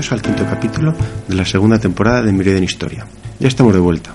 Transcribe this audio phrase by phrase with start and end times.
[0.00, 0.94] al quinto capítulo
[1.28, 3.06] de la segunda temporada de Meridian Historia.
[3.38, 4.14] Ya estamos de vuelta.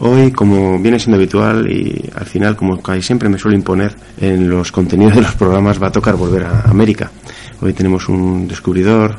[0.00, 4.50] Hoy, como viene siendo habitual y al final, como casi siempre me suelo imponer en
[4.50, 7.12] los contenidos de los programas, va a tocar volver a América.
[7.60, 9.16] Hoy tenemos un descubridor,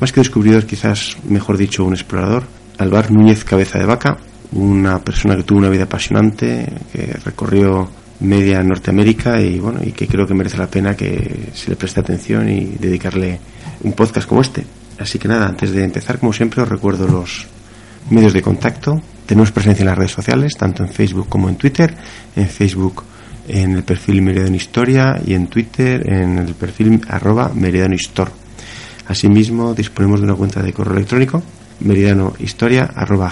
[0.00, 2.44] más que descubridor, quizás mejor dicho, un explorador,
[2.76, 4.18] Alvar Núñez Cabeza de Vaca,
[4.52, 7.88] una persona que tuvo una vida apasionante, que recorrió
[8.20, 12.00] media Norteamérica y bueno, y que creo que merece la pena que se le preste
[12.00, 13.40] atención y dedicarle
[13.82, 14.81] un podcast como este.
[15.02, 17.46] Así que nada, antes de empezar, como siempre, os recuerdo los
[18.10, 19.02] medios de contacto.
[19.26, 21.92] Tenemos presencia en las redes sociales, tanto en Facebook como en Twitter.
[22.36, 23.02] En Facebook
[23.48, 27.50] en el perfil Meridiano Historia y en Twitter en el perfil arroba.
[29.08, 31.42] Asimismo, disponemos de una cuenta de correo electrónico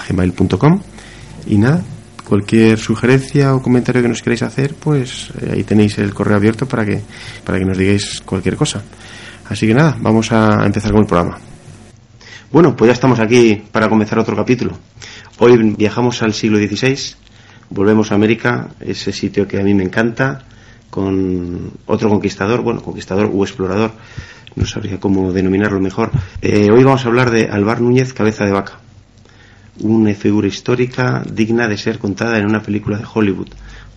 [0.09, 0.81] gmail.com
[1.47, 1.81] y nada,
[2.27, 6.67] cualquier sugerencia o comentario que nos queráis hacer, pues eh, ahí tenéis el correo abierto
[6.67, 7.01] para que,
[7.45, 8.81] para que nos digáis cualquier cosa.
[9.49, 11.37] Así que nada, vamos a empezar con el programa.
[12.51, 14.77] Bueno, pues ya estamos aquí para comenzar otro capítulo.
[15.39, 17.15] Hoy viajamos al siglo XVI,
[17.69, 20.43] volvemos a América, ese sitio que a mí me encanta,
[20.89, 23.91] con otro conquistador, bueno, conquistador o explorador,
[24.55, 26.11] no sabría cómo denominarlo mejor.
[26.41, 28.79] Eh, hoy vamos a hablar de Alvar Núñez Cabeza de Vaca
[29.79, 33.47] una figura histórica digna de ser contada en una película de Hollywood,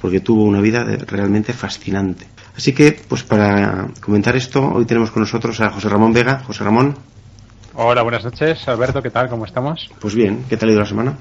[0.01, 2.27] porque tuvo una vida realmente fascinante.
[2.57, 6.43] Así que, pues para comentar esto, hoy tenemos con nosotros a José Ramón Vega.
[6.47, 6.95] José Ramón.
[7.77, 8.69] Hola, buenas noches.
[8.69, 9.29] Alberto, ¿qué tal?
[9.29, 9.91] ¿Cómo estamos?
[10.01, 11.19] Pues bien, ¿qué tal ha ido la semana?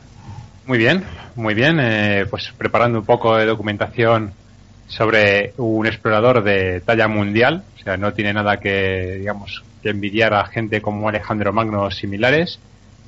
[0.65, 1.03] Muy bien,
[1.35, 1.79] muy bien.
[1.79, 4.33] Eh, pues preparando un poco de documentación
[4.87, 7.63] sobre un explorador de talla mundial.
[7.75, 11.91] O sea, no tiene nada que, digamos, que envidiar a gente como Alejandro Magno o
[11.91, 12.59] similares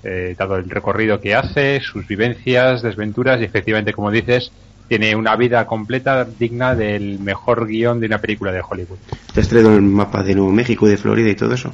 [0.02, 4.52] eh, dado el recorrido que hace, sus vivencias, desventuras y efectivamente, como dices,
[4.88, 9.00] tiene una vida completa digna del mejor guion de una película de Hollywood.
[9.34, 11.72] ¿Te has traído el mapa de Nuevo México y de Florida y todo eso?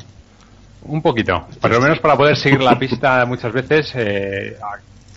[0.83, 3.91] Un poquito, por lo menos para poder seguir la pista muchas veces.
[3.95, 4.57] Eh,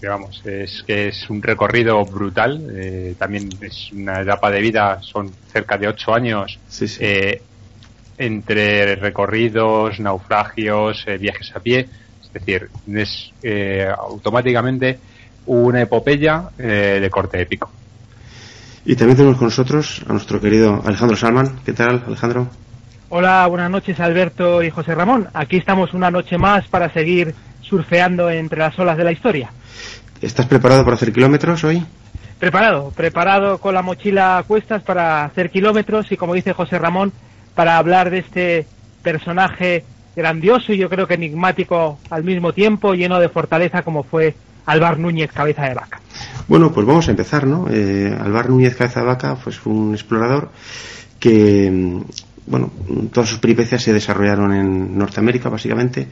[0.06, 2.68] vamos, es que es un recorrido brutal.
[2.74, 6.58] Eh, también es una etapa de vida, son cerca de ocho años.
[7.00, 7.40] Eh,
[8.18, 11.88] entre recorridos, naufragios, viajes a pie
[12.34, 14.98] es decir, es eh, automáticamente
[15.46, 17.70] una epopeya eh, de corte épico.
[18.84, 21.60] Y también tenemos con nosotros a nuestro querido Alejandro Salman.
[21.64, 22.48] ¿Qué tal, Alejandro?
[23.16, 25.28] Hola, buenas noches, Alberto y José Ramón.
[25.34, 29.52] Aquí estamos una noche más para seguir surfeando entre las olas de la historia.
[30.20, 31.80] ¿Estás preparado para hacer kilómetros hoy?
[32.40, 37.12] Preparado, preparado con la mochila a cuestas para hacer kilómetros y, como dice José Ramón,
[37.54, 38.66] para hablar de este
[39.04, 39.84] personaje
[40.16, 44.34] grandioso y yo creo que enigmático al mismo tiempo, lleno de fortaleza como fue
[44.66, 46.00] Alvar Núñez Cabeza de Vaca.
[46.48, 47.68] Bueno, pues vamos a empezar, ¿no?
[47.70, 50.50] Eh, Alvar Núñez Cabeza de Vaca pues, fue un explorador
[51.20, 52.02] que,
[52.46, 52.70] bueno,
[53.12, 56.08] todas sus peripecias se desarrollaron en Norteamérica, básicamente,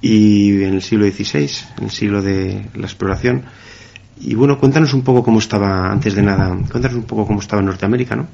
[0.00, 3.44] y en el siglo XVI, en el siglo de la exploración.
[4.20, 7.62] Y bueno, cuéntanos un poco cómo estaba, antes de nada, cuéntanos un poco cómo estaba
[7.62, 8.26] Norteamérica, ¿no?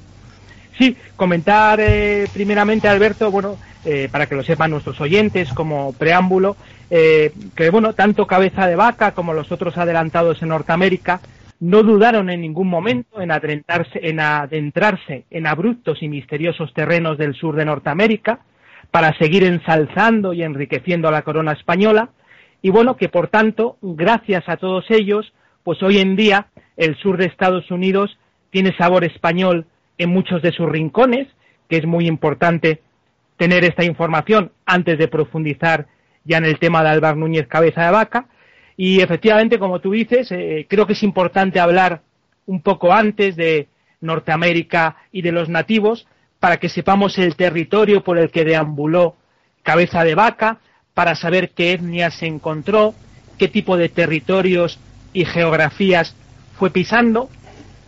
[0.78, 6.56] Sí, comentar eh, primeramente, Alberto, bueno, eh, para que lo sepan nuestros oyentes como preámbulo,
[6.88, 11.20] eh, que bueno, tanto Cabeza de Vaca como los otros adelantados en Norteamérica
[11.60, 17.64] no dudaron en ningún momento en adentrarse, en abruptos y misteriosos terrenos del sur de
[17.64, 18.40] Norteamérica
[18.90, 22.10] para seguir ensalzando y enriqueciendo a la corona española
[22.62, 25.32] y bueno, que por tanto, gracias a todos ellos,
[25.62, 28.18] pues hoy en día el sur de Estados Unidos
[28.50, 29.66] tiene sabor español
[29.98, 31.28] en muchos de sus rincones,
[31.68, 32.82] que es muy importante
[33.36, 35.86] tener esta información antes de profundizar
[36.24, 38.26] ya en el tema de Álvaro Núñez Cabeza de Vaca.
[38.80, 42.02] Y efectivamente, como tú dices, eh, creo que es importante hablar
[42.46, 43.66] un poco antes de
[44.00, 46.06] Norteamérica y de los nativos
[46.38, 49.16] para que sepamos el territorio por el que deambuló
[49.64, 50.60] Cabeza de Vaca,
[50.94, 52.94] para saber qué etnias se encontró,
[53.36, 54.78] qué tipo de territorios
[55.12, 56.14] y geografías
[56.56, 57.28] fue pisando.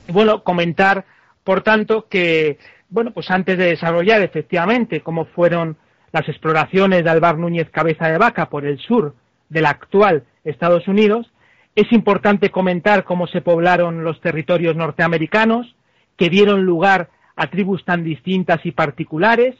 [0.08, 1.04] Y bueno, comentar,
[1.44, 2.58] por tanto, que
[2.88, 5.76] bueno, pues antes de desarrollar efectivamente cómo fueron
[6.10, 9.14] las exploraciones de Alvar Núñez Cabeza de Vaca por el sur
[9.50, 11.30] del actual Estados Unidos,
[11.76, 15.76] es importante comentar cómo se poblaron los territorios norteamericanos,
[16.16, 19.56] que dieron lugar a tribus tan distintas y particulares,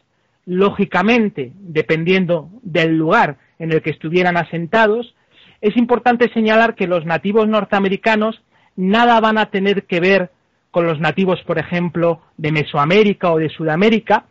[0.46, 5.14] lógicamente, dependiendo del lugar en el que estuvieran asentados,
[5.60, 8.42] es importante señalar que los nativos norteamericanos
[8.76, 10.30] nada van a tener que ver
[10.70, 14.26] con los nativos, por ejemplo, de Mesoamérica o de Sudamérica,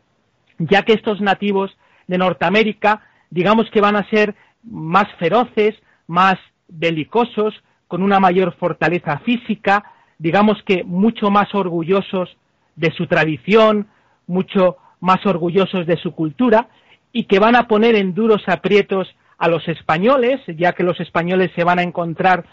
[0.58, 1.78] ya que estos nativos
[2.08, 5.76] de Norteamérica, digamos que van a ser más feroces,
[6.08, 6.36] más
[6.68, 7.54] belicosos,
[7.88, 9.84] con una mayor fortaleza física,
[10.18, 12.38] digamos que mucho más orgullosos
[12.76, 13.88] de su tradición,
[14.28, 16.70] mucho más orgullosos de su cultura,
[17.12, 19.08] y que van a poner en duros aprietos
[19.38, 22.46] a los españoles, ya que los españoles se van a encontrar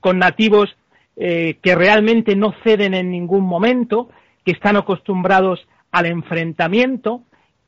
[0.00, 0.74] con nativos
[1.16, 4.08] eh, que realmente no ceden en ningún momento,
[4.44, 5.60] que están acostumbrados
[5.92, 7.22] al enfrentamiento,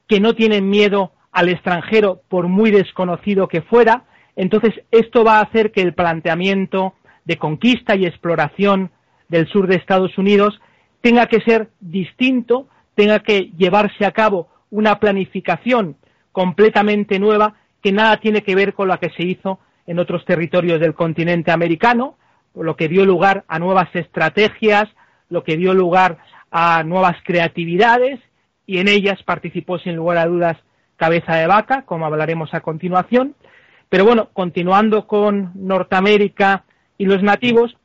[0.09, 4.05] que no tienen miedo al extranjero por muy desconocido que fuera.
[4.37, 6.95] Entonces, esto va a hacer que el planteamiento
[7.25, 8.91] de conquista y exploración
[9.29, 10.61] del sur de Estados Unidos
[11.01, 15.97] tenga que ser distinto, tenga que llevarse a cabo una planificación
[16.33, 20.81] completamente nueva que nada tiene que ver con la que se hizo en otros territorios
[20.81, 22.17] del continente americano,
[22.55, 24.89] lo que dio lugar a nuevas estrategias,
[25.29, 26.19] lo que dio lugar
[26.51, 28.21] a nuevas creatividades
[28.67, 30.57] y en ellas participó sin lugar a dudas
[30.97, 33.35] Cabeza de Vaca, como hablaremos a continuación.
[33.89, 36.65] Pero bueno, continuando con Norteamérica
[36.97, 37.77] y los nativos,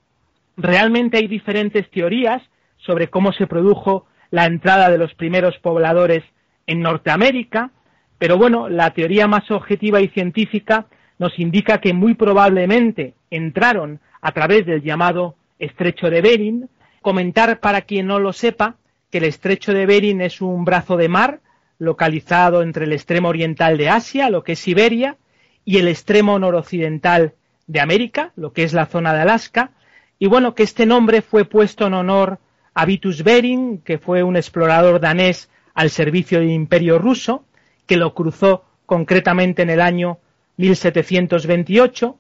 [0.56, 2.42] realmente hay diferentes teorías
[2.78, 6.24] sobre cómo se produjo la entrada de los primeros pobladores
[6.66, 7.72] en Norteamérica,
[8.18, 10.88] pero bueno, la teoría más objetiva y científica
[11.20, 16.70] nos indica que muy probablemente entraron a través del llamado estrecho de Bering.
[17.02, 18.76] Comentar para quien no lo sepa
[19.12, 21.40] que el estrecho de Bering es un brazo de mar
[21.80, 25.18] localizado entre el extremo oriental de Asia, lo que es Siberia,
[25.64, 27.34] y el extremo noroccidental
[27.68, 29.72] de América, lo que es la zona de Alaska,
[30.20, 32.40] y bueno, que este nombre fue puesto en honor
[32.74, 37.46] a Vitus Bering, que fue un explorador danés al servicio del Imperio ruso,
[37.86, 40.20] que lo cruzó concretamente en el año
[40.58, 42.18] 1728.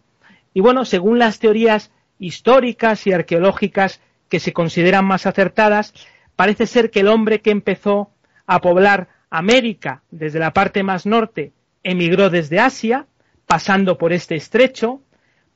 [0.53, 5.94] Y bueno, según las teorías históricas y arqueológicas que se consideran más acertadas,
[6.36, 8.12] parece ser que el hombre que empezó
[8.45, 9.07] a poblar
[9.38, 11.51] América desde la parte más norte
[11.84, 13.06] emigró desde Asia,
[13.45, 15.01] pasando por este estrecho,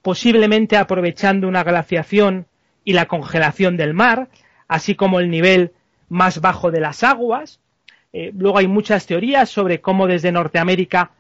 [0.03, 2.45] posiblemente aprovechando una glaciación
[2.83, 4.29] y la congelación del mar,
[4.67, 5.71] así como el nivel
[6.09, 7.59] más bajo de las aguas.
[8.13, 11.11] Eh, luego hay muchas teorías sobre cómo desde Norteamérica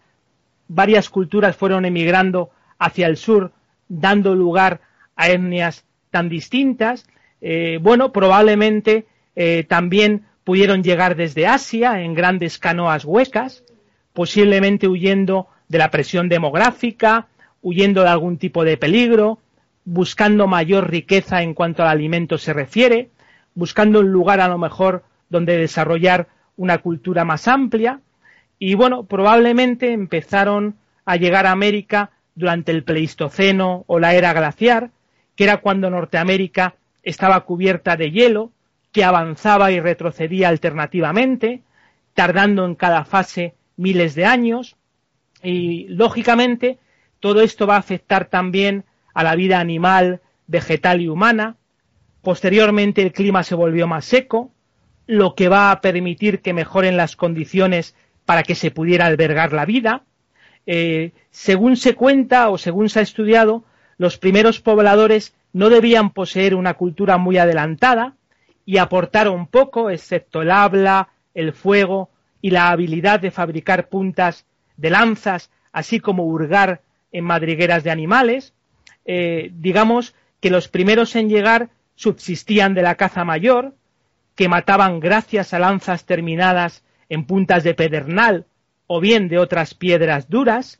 [0.67, 3.53] varias culturas fueron emigrando hacia el sur,
[3.87, 4.81] dando lugar
[5.15, 7.07] a etnias tan distintas.
[7.41, 13.63] Eh, bueno, probablemente eh, también pudieron llegar desde Asia en grandes canoas huecas,
[14.11, 17.27] posiblemente huyendo de la presión demográfica,
[17.61, 19.39] huyendo de algún tipo de peligro,
[19.85, 23.11] buscando mayor riqueza en cuanto al alimento se refiere,
[23.55, 26.27] buscando un lugar a lo mejor donde desarrollar
[26.57, 28.01] una cultura más amplia.
[28.59, 30.75] Y bueno, probablemente empezaron
[31.05, 34.91] a llegar a América durante el Pleistoceno o la era glaciar,
[35.37, 38.51] que era cuando Norteamérica estaba cubierta de hielo,
[38.91, 41.63] que avanzaba y retrocedía alternativamente,
[42.13, 44.75] tardando en cada fase miles de años.
[45.41, 46.77] Y lógicamente
[47.19, 48.83] todo esto va a afectar también
[49.13, 51.55] a la vida animal, vegetal y humana.
[52.21, 54.51] Posteriormente el clima se volvió más seco,
[55.07, 57.95] lo que va a permitir que mejoren las condiciones
[58.25, 60.03] para que se pudiera albergar la vida.
[60.67, 63.63] Eh, según se cuenta o según se ha estudiado,
[63.97, 68.15] los primeros pobladores no debían poseer una cultura muy adelantada
[68.71, 72.09] y aportaron poco, excepto el habla, el fuego
[72.41, 74.45] y la habilidad de fabricar puntas
[74.77, 78.53] de lanzas, así como hurgar en madrigueras de animales.
[79.03, 83.75] Eh, digamos que los primeros en llegar subsistían de la caza mayor,
[84.35, 88.45] que mataban gracias a lanzas terminadas en puntas de pedernal
[88.87, 90.79] o bien de otras piedras duras.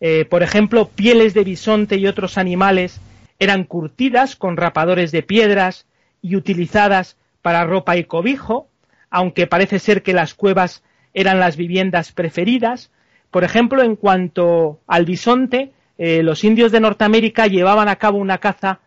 [0.00, 3.00] Eh, por ejemplo, pieles de bisonte y otros animales
[3.40, 5.86] eran curtidas con rapadores de piedras
[6.22, 8.68] y utilizadas para ropa y cobijo,
[9.10, 10.82] aunque parece ser que las cuevas
[11.12, 12.90] eran las viviendas preferidas,
[13.30, 18.38] por ejemplo, en cuanto al bisonte, eh, los indios de Norteamérica llevaban a cabo una
[18.38, 18.80] caza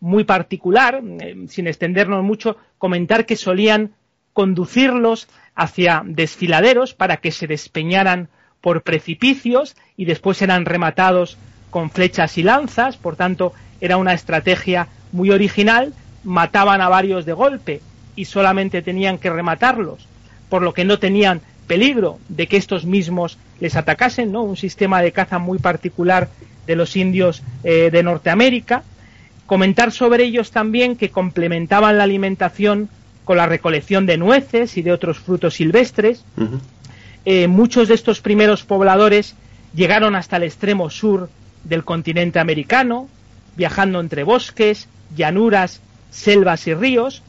[0.00, 3.92] muy particular, eh, sin extendernos mucho, comentar que solían
[4.32, 8.28] conducirlos hacia desfiladeros para que se despeñaran
[8.60, 11.38] por precipicios y después eran rematados
[11.70, 15.92] con flechas y lanzas, por tanto era una estrategia muy original,
[16.24, 17.80] mataban a varios de golpe
[18.16, 20.06] y solamente tenían que rematarlos,
[20.48, 24.42] por lo que no tenían peligro de que estos mismos les atacasen, ¿no?
[24.42, 26.28] Un sistema de caza muy particular
[26.66, 28.82] de los indios eh, de Norteamérica.
[29.46, 32.88] Comentar sobre ellos también que complementaban la alimentación
[33.24, 36.24] con la recolección de nueces y de otros frutos silvestres.
[37.24, 39.34] Eh, muchos de estos primeros pobladores
[39.74, 41.30] llegaron hasta el extremo sur
[41.64, 43.08] del continente americano,
[43.56, 47.22] viajando entre bosques, llanuras, selvas y ríos,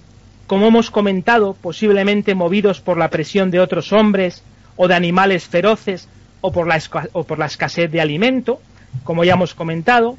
[0.53, 4.43] como hemos comentado, posiblemente movidos por la presión de otros hombres
[4.75, 6.07] o de animales feroces
[6.41, 6.79] o por la,
[7.13, 8.61] o por la escasez de alimento,
[9.03, 10.15] como ya hemos comentado.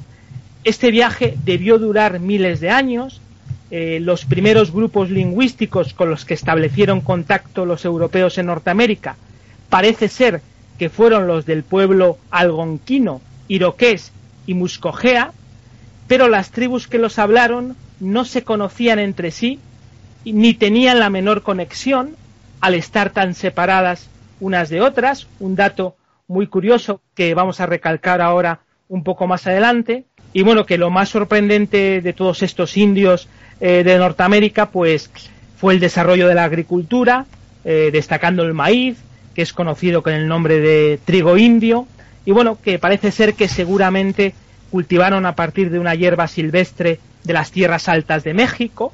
[0.65, 3.21] Este viaje debió durar miles de años.
[3.71, 9.15] Eh, los primeros grupos lingüísticos con los que establecieron contacto los europeos en Norteamérica
[9.69, 10.41] parece ser
[10.77, 14.11] que fueron los del pueblo algonquino iroqués
[14.47, 15.31] y muscogea,
[16.09, 19.61] pero las tribus que los hablaron no se conocían entre sí
[20.33, 22.15] ni tenían la menor conexión
[22.61, 25.27] al estar tan separadas unas de otras.
[25.39, 25.95] Un dato
[26.27, 30.05] muy curioso que vamos a recalcar ahora un poco más adelante.
[30.33, 33.29] Y bueno, que lo más sorprendente de todos estos indios
[33.61, 35.09] eh, de Norteamérica, pues
[35.57, 37.25] fue el desarrollo de la agricultura,
[37.63, 38.97] eh, destacando el maíz,
[39.33, 41.87] que es conocido con el nombre de trigo indio,
[42.25, 44.33] y bueno, que parece ser que seguramente
[44.71, 48.93] cultivaron a partir de una hierba silvestre de las tierras altas de México,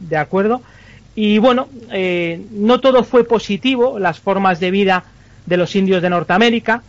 [0.00, 0.62] ¿de acuerdo?
[1.14, 5.04] Y bueno, eh, no todo fue positivo, las formas de vida
[5.46, 6.82] de los indios de Norteamérica,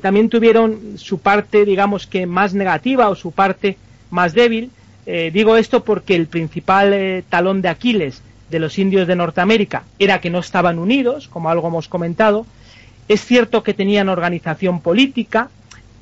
[0.00, 3.76] también tuvieron su parte, digamos que más negativa o su parte
[4.10, 4.70] más débil.
[5.06, 9.84] Eh, digo esto porque el principal eh, talón de Aquiles de los indios de Norteamérica
[9.98, 12.46] era que no estaban unidos, como algo hemos comentado.
[13.08, 15.48] Es cierto que tenían organización política,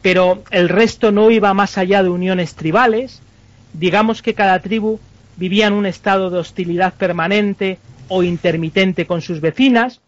[0.02, 3.22] pero el resto no iba más allá de uniones tribales.
[3.72, 4.98] Digamos que cada tribu
[5.40, 7.78] vivía en un estado de hostilidad permanente
[8.08, 10.02] o intermitente con sus vecinas.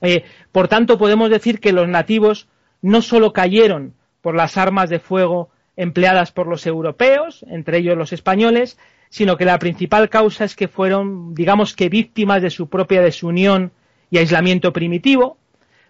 [0.00, 2.48] Eh, por tanto, podemos decir que los nativos
[2.80, 8.14] no solo cayeron por las armas de fuego empleadas por los europeos, entre ellos los
[8.14, 8.78] españoles,
[9.10, 13.72] sino que la principal causa es que fueron, digamos que víctimas de su propia desunión
[14.10, 15.36] y aislamiento primitivo.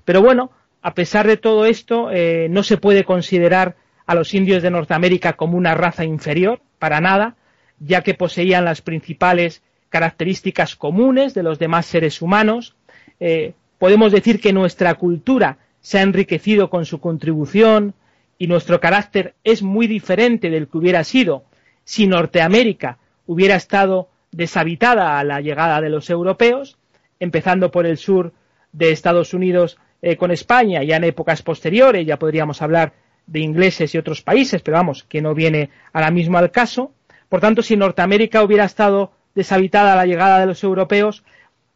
[0.04, 0.50] Pero bueno,
[0.82, 5.34] a pesar de todo esto, eh, no se puede considerar a los indios de Norteamérica
[5.34, 7.36] como una raza inferior, para nada,
[7.84, 12.76] ya que poseían las principales características comunes de los demás seres humanos.
[13.20, 17.94] Eh, podemos decir que nuestra cultura se ha enriquecido con su contribución
[18.38, 21.44] y nuestro carácter es muy diferente del que hubiera sido
[21.84, 26.78] si Norteamérica hubiera estado deshabitada a la llegada de los europeos,
[27.20, 28.32] empezando por el sur
[28.72, 32.94] de Estados Unidos eh, con España, ya en épocas posteriores, ya podríamos hablar
[33.26, 36.92] de ingleses y otros países, pero vamos, que no viene ahora mismo al caso.
[37.32, 41.24] Por tanto, si Norteamérica hubiera estado deshabitada a la llegada de los europeos,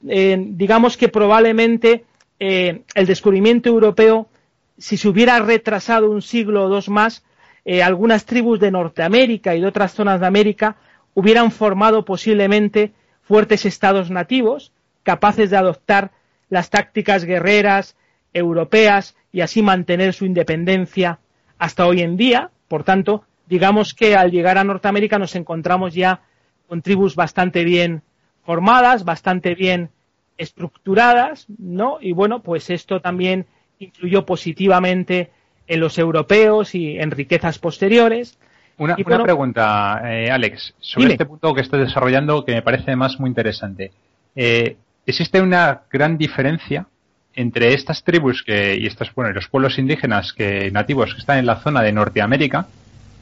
[0.07, 2.05] eh, digamos que probablemente
[2.39, 4.29] eh, el descubrimiento europeo,
[4.77, 7.25] si se hubiera retrasado un siglo o dos más,
[7.65, 10.77] eh, algunas tribus de Norteamérica y de otras zonas de América
[11.15, 14.73] hubieran formado posiblemente fuertes estados nativos
[15.05, 16.11] capaces de adoptar
[16.51, 17.97] las tácticas guerreras
[18.35, 21.19] europeas y así mantener su independencia
[21.57, 22.51] hasta hoy en día.
[22.69, 26.21] Por tanto, digamos que al llegar a Norteamérica nos encontramos ya
[26.69, 28.03] con tribus bastante bien
[28.45, 29.91] formadas, bastante bien
[30.39, 31.99] estructuradas, ¿no?
[32.01, 33.47] Y bueno, pues esto también
[33.79, 35.31] influyó positivamente
[35.67, 38.39] en los europeos y en riquezas posteriores.
[38.79, 43.29] Una, pregunta, eh, Alex, sobre este punto que estás desarrollando que me parece más muy
[43.29, 43.91] interesante.
[44.35, 44.77] Eh,
[45.07, 46.87] ¿Existe una gran diferencia
[47.35, 51.47] entre estas tribus que, y estos, bueno, los pueblos indígenas que, nativos que están en
[51.47, 52.67] la zona de Norteamérica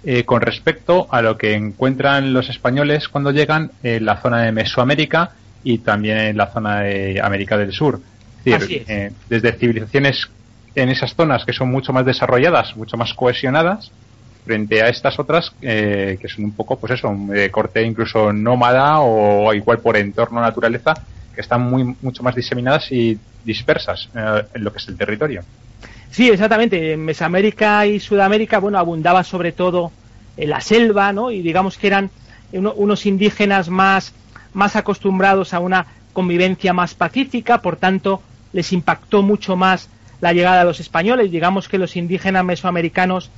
[0.05, 4.53] eh, con respecto a lo que encuentran los españoles cuando llegan en la zona de
[4.53, 5.31] Mesoamérica
[5.63, 8.01] y también en la zona de América del Sur.
[8.45, 10.29] Es decir, eh, desde civilizaciones
[10.75, 13.91] en esas zonas que son mucho más desarrolladas, mucho más cohesionadas,
[14.45, 19.01] frente a estas otras eh, que son un poco, pues eso, de corte incluso nómada
[19.01, 20.95] o igual por entorno naturaleza,
[21.35, 25.43] que están muy mucho más diseminadas y dispersas eh, en lo que es el territorio.
[26.15, 26.93] Sí, exactamente.
[26.93, 29.91] En Mesoamérica y Sudamérica, bueno, abundaba sobre todo
[30.37, 31.33] en la selva, ¿no?
[31.33, 32.09] Y digamos que eran
[32.53, 34.15] unos indígenas más
[34.53, 39.89] más acostumbrados a una convivencia más pacífica, por tanto, les impactó mucho más
[40.21, 41.33] la llegada de los españoles.
[41.33, 43.33] Digamos que los indígenas mesoamericanos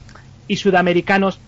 [0.47, 1.39] y sudamericanos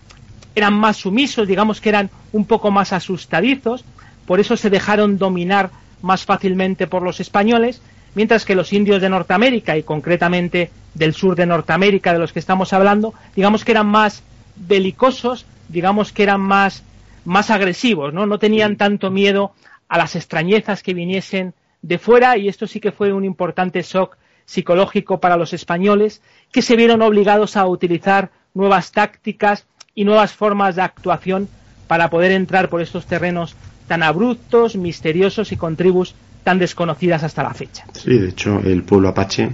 [0.55, 3.85] eran más sumisos, digamos que eran un poco más asustadizos,
[4.25, 5.69] por eso se dejaron dominar
[6.01, 7.83] más fácilmente por los españoles,
[8.15, 12.39] mientras que los indios de Norteamérica y concretamente del sur de Norteamérica de los que
[12.39, 14.23] estamos hablando, digamos que eran más
[14.55, 16.83] belicosos, digamos que eran más
[17.25, 18.25] más agresivos, ¿no?
[18.25, 19.51] No tenían tanto miedo
[19.87, 24.17] a las extrañezas que viniesen de fuera y esto sí que fue un importante shock
[24.45, 30.75] psicológico para los españoles que se vieron obligados a utilizar nuevas tácticas y nuevas formas
[30.75, 31.49] de actuación
[31.87, 33.55] para poder entrar por estos terrenos
[33.87, 37.85] tan abruptos, misteriosos y con tribus tan desconocidas hasta la fecha.
[37.93, 39.49] Sí, de hecho, el pueblo apache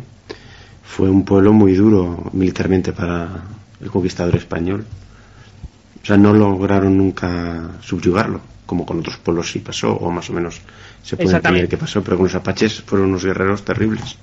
[0.83, 3.29] fue un pueblo muy duro militarmente para
[3.81, 4.85] el conquistador español.
[6.01, 10.33] O sea, no lograron nunca subyugarlo, como con otros pueblos sí pasó, o más o
[10.33, 10.61] menos
[11.01, 14.17] se puede entender que pasó, pero con los apaches fueron unos guerreros terribles.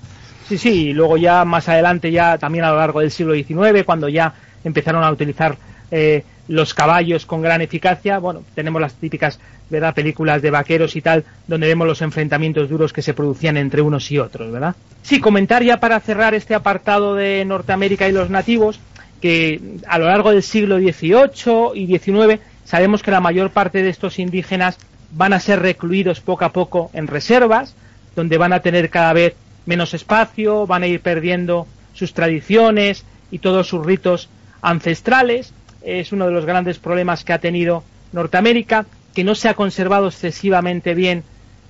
[0.49, 3.85] Sí, sí, y luego ya más adelante, ya también a lo largo del siglo XIX,
[3.85, 4.33] cuando ya
[4.65, 5.57] empezaron a utilizar
[5.91, 9.39] eh, los caballos con gran eficacia, bueno, tenemos las típicas
[9.71, 9.95] ¿verdad?
[9.95, 14.11] películas de vaqueros y tal, donde vemos los enfrentamientos duros que se producían entre unos
[14.11, 14.75] y otros, ¿verdad?
[15.03, 18.79] Sí, comentar ya para cerrar este apartado de Norteamérica y los nativos,
[19.21, 23.89] que a lo largo del siglo XVIII y XIX sabemos que la mayor parte de
[23.89, 24.79] estos indígenas
[25.13, 27.75] van a ser recluidos poco a poco en reservas,
[28.17, 29.35] donde van a tener cada vez
[29.67, 34.29] menos espacio, van a ir perdiendo sus tradiciones y todos sus ritos
[34.61, 35.53] ancestrales.
[35.85, 40.09] Es uno de los grandes problemas que ha tenido Norteamérica, que no se ha conservado
[40.09, 41.25] excesivamente bien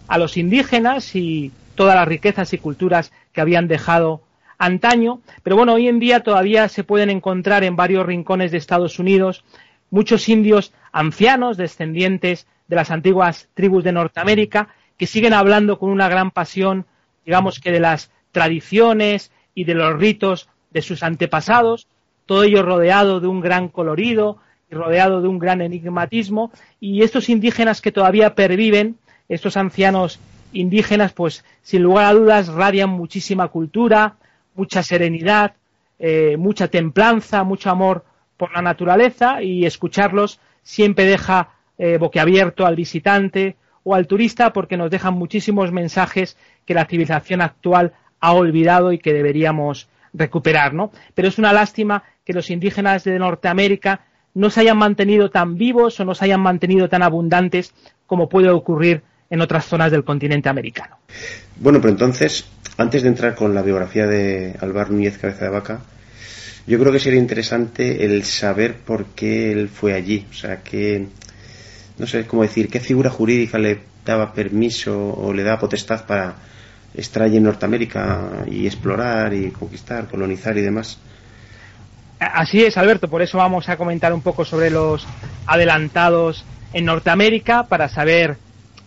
[0.09, 4.23] a los indígenas y todas las riquezas y culturas que habían dejado
[4.59, 5.21] antaño.
[5.43, 9.45] Pero bueno, hoy en día todavía se pueden encontrar en varios rincones de Estados Unidos
[9.91, 16.09] muchos indios ancianos, descendientes de las antiguas tribus de Norteamérica, que siguen hablando con una
[16.09, 16.87] gran pasión,
[17.27, 21.87] digamos que de las tradiciones y de los ritos de sus antepasados,
[22.27, 24.39] todo ello rodeado de un gran colorido
[24.71, 26.51] y rodeado de un gran enigmatismo,
[26.81, 28.97] y estos indígenas que todavía perviven,
[29.29, 30.19] estos ancianos
[30.53, 34.17] indígenas, pues sin lugar a dudas radian muchísima cultura,
[34.55, 35.55] mucha serenidad,
[35.99, 38.05] eh, mucha templanza, mucho amor
[38.37, 44.77] por la naturaleza y escucharlos siempre deja eh, boquiabierto al visitante o al turista porque
[44.77, 50.93] nos dejan muchísimos mensajes que la civilización actual ha olvidado y que deberíamos recuperar, ¿no?
[51.15, 55.99] Pero es una lástima que los indígenas de Norteamérica no se hayan mantenido tan vivos
[56.01, 57.73] o no se hayan mantenido tan abundantes
[58.07, 60.99] como puede ocurrir en otras zonas del continente americano.
[61.57, 62.45] Bueno, pero entonces,
[62.77, 65.81] antes de entrar con la biografía de Álvaro Núñez Cabeza de Vaca,
[66.67, 70.27] yo creo que sería interesante el saber por qué él fue allí.
[70.31, 71.07] O sea, que,
[71.99, 76.35] no sé cómo decir, qué figura jurídica le daba permiso o le daba potestad para
[76.95, 80.99] estar allí en Norteamérica y explorar y conquistar, colonizar y demás.
[82.23, 85.07] Así es, Alberto, por eso vamos a comentar un poco sobre los
[85.47, 88.37] adelantados en Norteamérica para saber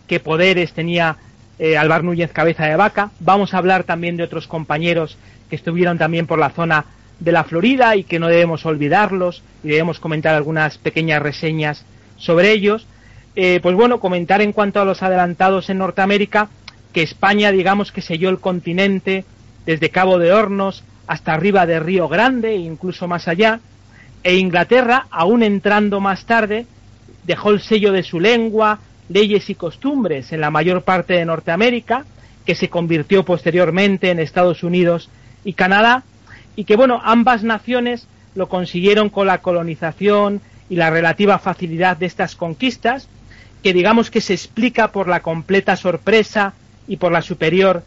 [0.07, 1.17] qué poderes tenía
[1.59, 3.11] eh, Alvar Núñez Cabeza de Vaca.
[3.19, 5.17] Vamos a hablar también de otros compañeros
[5.49, 6.85] que estuvieron también por la zona
[7.19, 11.83] de la Florida y que no debemos olvidarlos y debemos comentar algunas pequeñas reseñas
[12.17, 12.87] sobre ellos.
[13.35, 16.47] Eh, pues bueno, comentar en cuanto a los adelantados en Norteamérica
[16.93, 19.25] que España, digamos que selló el continente
[19.65, 23.59] desde Cabo de Hornos hasta arriba de Río Grande e incluso más allá,
[24.23, 26.65] e Inglaterra, aún entrando más tarde,
[27.25, 32.05] dejó el sello de su lengua, leyes y costumbres en la mayor parte de Norteamérica,
[32.45, 35.09] que se convirtió posteriormente en Estados Unidos
[35.43, 36.03] y Canadá,
[36.55, 42.05] y que bueno, ambas naciones lo consiguieron con la colonización y la relativa facilidad de
[42.05, 43.07] estas conquistas,
[43.63, 46.53] que digamos que se explica por la completa sorpresa
[46.87, 47.83] y por la superior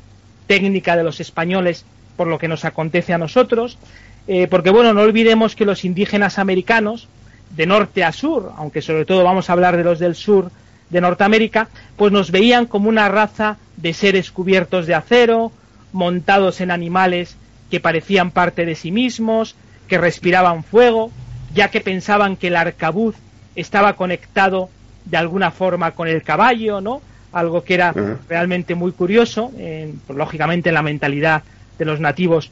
[0.46, 1.84] técnica de los españoles
[2.18, 3.78] por lo que nos acontece a nosotros,
[4.26, 7.08] eh, porque bueno, no olvidemos que los indígenas americanos,
[7.56, 10.50] de norte a sur, aunque sobre todo vamos a hablar de los del sur,
[10.90, 15.52] de Norteamérica, pues nos veían como una raza de seres cubiertos de acero,
[15.92, 17.36] montados en animales
[17.70, 19.54] que parecían parte de sí mismos,
[19.86, 21.12] que respiraban fuego,
[21.54, 23.14] ya que pensaban que el arcabuz
[23.54, 24.70] estaba conectado
[25.04, 27.00] de alguna forma con el caballo, ¿no?
[27.32, 27.94] Algo que era
[28.28, 31.42] realmente muy curioso, pues, lógicamente en la mentalidad
[31.78, 32.50] de los nativos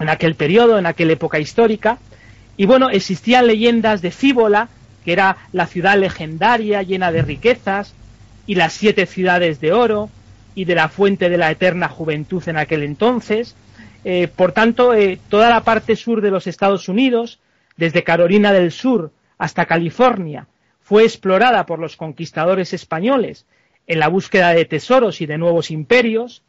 [0.00, 1.98] en aquel periodo, en aquella época histórica.
[2.56, 4.68] Y bueno, existían leyendas de Fíbola,
[5.04, 7.94] que era la ciudad legendaria llena de riquezas,
[8.46, 10.10] y las siete ciudades de oro,
[10.54, 13.56] y de la fuente de la eterna juventud en aquel entonces.
[14.04, 17.40] Eh, por tanto, eh, toda la parte sur de los Estados Unidos,
[17.76, 20.46] desde Carolina del Sur hasta California,
[20.82, 23.46] fue explorada por los conquistadores españoles
[23.86, 26.42] en la búsqueda de tesoros y de nuevos imperios,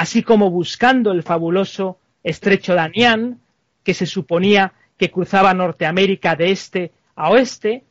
[0.00, 3.38] así como buscando el fabuloso estrecho Danián,
[3.84, 7.84] que se suponía que cruzaba Norteamérica de este a oeste,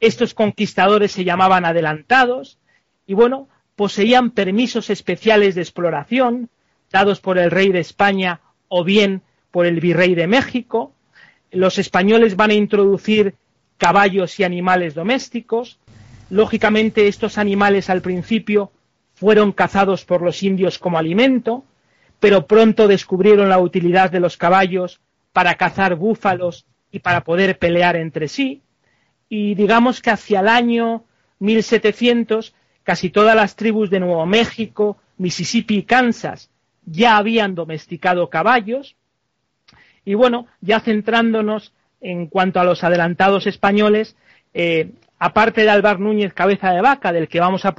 [0.00, 2.58] estos conquistadores se llamaban adelantados
[3.06, 6.50] y bueno, poseían permisos especiales de exploración
[6.90, 10.94] dados por el rey de España o bien por el virrey de México.
[11.52, 13.36] Los españoles van a introducir
[13.78, 15.78] caballos y animales domésticos.
[16.28, 18.72] Lógicamente estos animales al principio
[19.16, 21.64] fueron cazados por los indios como alimento,
[22.20, 25.00] pero pronto descubrieron la utilidad de los caballos
[25.32, 28.62] para cazar búfalos y para poder pelear entre sí
[29.28, 31.04] y digamos que hacia el año
[31.40, 36.50] 1700 casi todas las tribus de Nuevo México, Mississippi y Kansas
[36.84, 38.94] ya habían domesticado caballos.
[40.04, 44.16] Y bueno, ya centrándonos en cuanto a los adelantados españoles,
[44.54, 47.74] eh, aparte de Álvar Núñez Cabeza de Vaca, del que vamos a,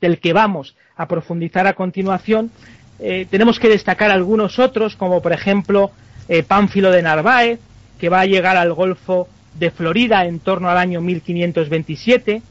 [0.00, 2.50] del que vamos a profundizar a continuación,
[2.98, 5.90] eh, tenemos que destacar algunos otros, como por ejemplo
[6.28, 7.58] eh, Pánfilo de Narváez,
[7.98, 12.42] que va a llegar al Golfo de Florida en torno al año 1527,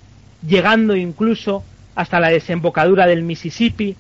[0.46, 1.64] llegando incluso
[1.96, 3.96] hasta la desembocadura del Mississippi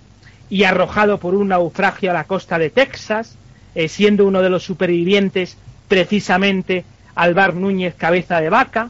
[0.49, 3.37] y arrojado por un naufragio a la costa de Texas,
[3.75, 6.83] eh, siendo uno de los supervivientes precisamente
[7.15, 8.89] Alvar Núñez Cabeza de Vaca,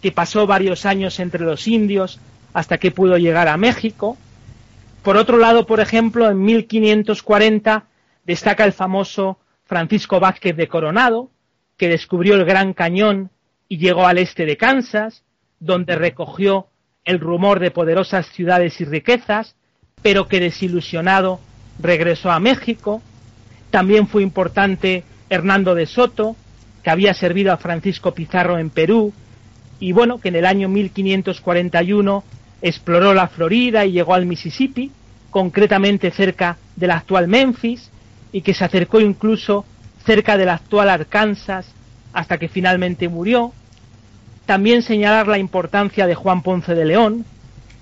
[0.00, 2.20] que pasó varios años entre los indios
[2.52, 4.16] hasta que pudo llegar a México.
[5.02, 7.84] Por otro lado, por ejemplo, en 1540
[8.24, 11.30] destaca el famoso Francisco Vázquez de Coronado,
[11.76, 13.30] que descubrió el Gran Cañón
[13.68, 15.22] y llegó al este de Kansas,
[15.58, 16.66] donde recogió
[17.04, 19.56] el rumor de poderosas ciudades y riquezas,
[20.02, 21.40] pero que desilusionado
[21.78, 23.02] regresó a México.
[23.70, 26.36] También fue importante Hernando de Soto,
[26.82, 29.12] que había servido a Francisco Pizarro en Perú,
[29.80, 32.22] y bueno, que en el año 1541
[32.62, 34.92] exploró la Florida y llegó al Mississippi,
[35.30, 37.90] concretamente cerca del actual Memphis,
[38.30, 39.64] y que se acercó incluso
[40.04, 41.66] cerca del actual Arkansas
[42.12, 43.52] hasta que finalmente murió.
[44.46, 47.24] También señalar la importancia de Juan Ponce de León,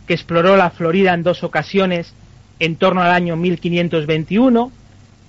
[0.06, 2.14] que exploró la Florida en dos ocasiones
[2.60, 4.72] en torno al año 1521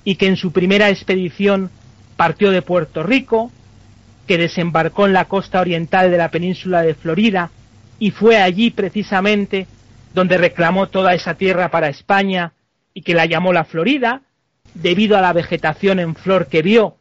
[0.04, 1.70] y que en su primera expedición
[2.16, 3.52] partió de Puerto Rico,
[4.30, 7.50] que desembarcó en la costa oriental de la península de Florida
[7.98, 9.66] y fue allí precisamente
[10.14, 12.54] donde reclamó toda esa tierra para España
[12.94, 14.22] y que la llamó la Florida,
[14.76, 16.98] debido a la vegetación en flor que vio,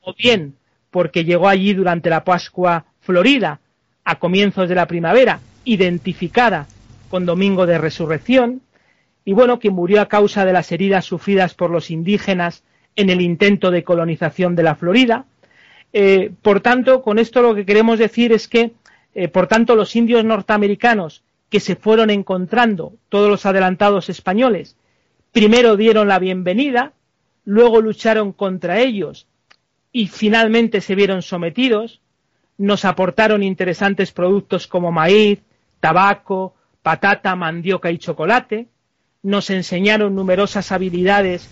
[0.00, 0.56] o bien
[0.90, 3.60] porque llegó allí durante la Pascua Florida,
[4.02, 6.66] a comienzos de la primavera, identificada
[7.08, 8.60] con Domingo de Resurrección,
[9.24, 12.64] y bueno, que murió a causa de las heridas sufridas por los indígenas
[12.96, 15.26] en el intento de colonización de la Florida.
[15.92, 18.72] Eh, por tanto, con esto lo que queremos decir es que,
[19.14, 24.76] eh, por tanto, los indios norteamericanos que se fueron encontrando, todos los adelantados españoles,
[25.32, 26.92] primero dieron la bienvenida,
[27.44, 29.26] luego lucharon contra ellos
[29.92, 32.00] y finalmente se vieron sometidos,
[32.56, 35.40] nos aportaron interesantes productos como maíz,
[35.80, 38.68] tabaco, patata, mandioca y chocolate,
[39.22, 41.48] nos enseñaron numerosas habilidades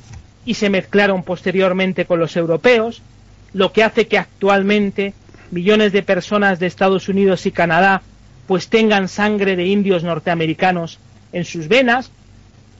[0.47, 3.03] y se mezclaron posteriormente con los europeos,
[3.53, 5.15] lo que hace que actualmente
[5.51, 8.03] millones de personas de Estados Unidos y Canadá
[8.47, 10.99] pues tengan sangre de indios norteamericanos
[11.33, 12.11] en sus venas,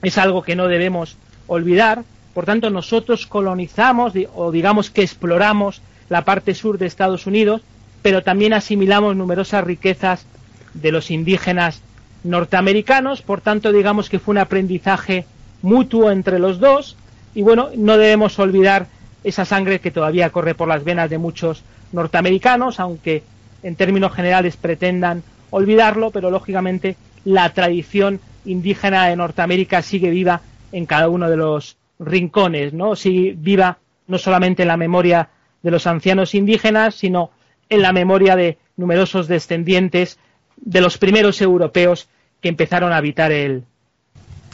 [0.01, 2.03] es algo que no debemos olvidar,
[2.33, 7.61] por tanto, nosotros colonizamos o digamos que exploramos la parte sur de Estados Unidos,
[8.01, 10.25] pero también asimilamos numerosas riquezas
[10.73, 11.81] de los indígenas
[12.23, 15.25] norteamericanos, por tanto, digamos que fue un aprendizaje
[15.61, 16.95] mutuo entre los dos.
[17.33, 18.87] Y bueno, no debemos olvidar
[19.23, 23.23] esa sangre que todavía corre por las venas de muchos norteamericanos, aunque
[23.63, 30.85] en términos generales pretendan olvidarlo, pero lógicamente la tradición indígena de Norteamérica sigue viva en
[30.85, 32.95] cada uno de los rincones, ¿no?
[32.95, 35.29] Si viva no solamente en la memoria
[35.61, 37.31] de los ancianos indígenas, sino
[37.69, 40.17] en la memoria de numerosos descendientes
[40.57, 42.09] de los primeros europeos
[42.41, 43.63] que empezaron a habitar el,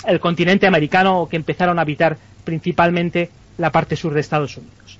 [0.05, 4.99] el continente americano o que empezaron a habitar principalmente la parte sur de Estados Unidos.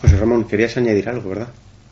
[0.00, 1.48] José Ramón, querías añadir algo, ¿verdad?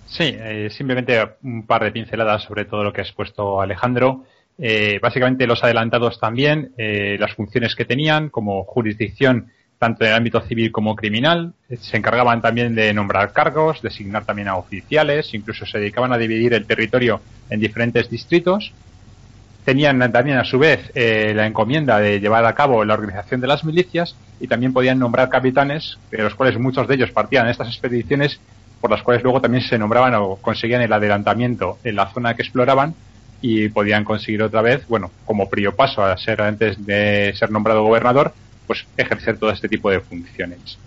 [0.07, 4.25] Sí, eh, simplemente un par de pinceladas sobre todo lo que ha expuesto Alejandro.
[4.59, 9.49] Eh, básicamente los adelantados también, eh, las funciones que tenían como jurisdicción
[9.79, 11.55] tanto en el ámbito civil como criminal.
[11.81, 16.55] Se encargaban también de nombrar cargos, designar también a oficiales, incluso se dedicaban a dividir
[16.55, 17.21] el territorio
[17.51, 18.73] en diferentes distritos.
[19.65, 23.47] Tenían también a su vez eh, la encomienda de llevar a cabo la organización de
[23.47, 27.53] las milicias y también podían nombrar capitanes, de los cuales muchos de ellos partían en
[27.53, 28.41] estas expediciones,
[28.81, 32.43] por las cuales luego también se nombraban o conseguían el adelantamiento en la zona que
[32.43, 32.95] exploraban
[33.41, 38.33] y podían conseguir otra vez, bueno, como paso a ser antes de ser nombrado gobernador,
[38.67, 40.79] pues ejercer todo este tipo de funciones.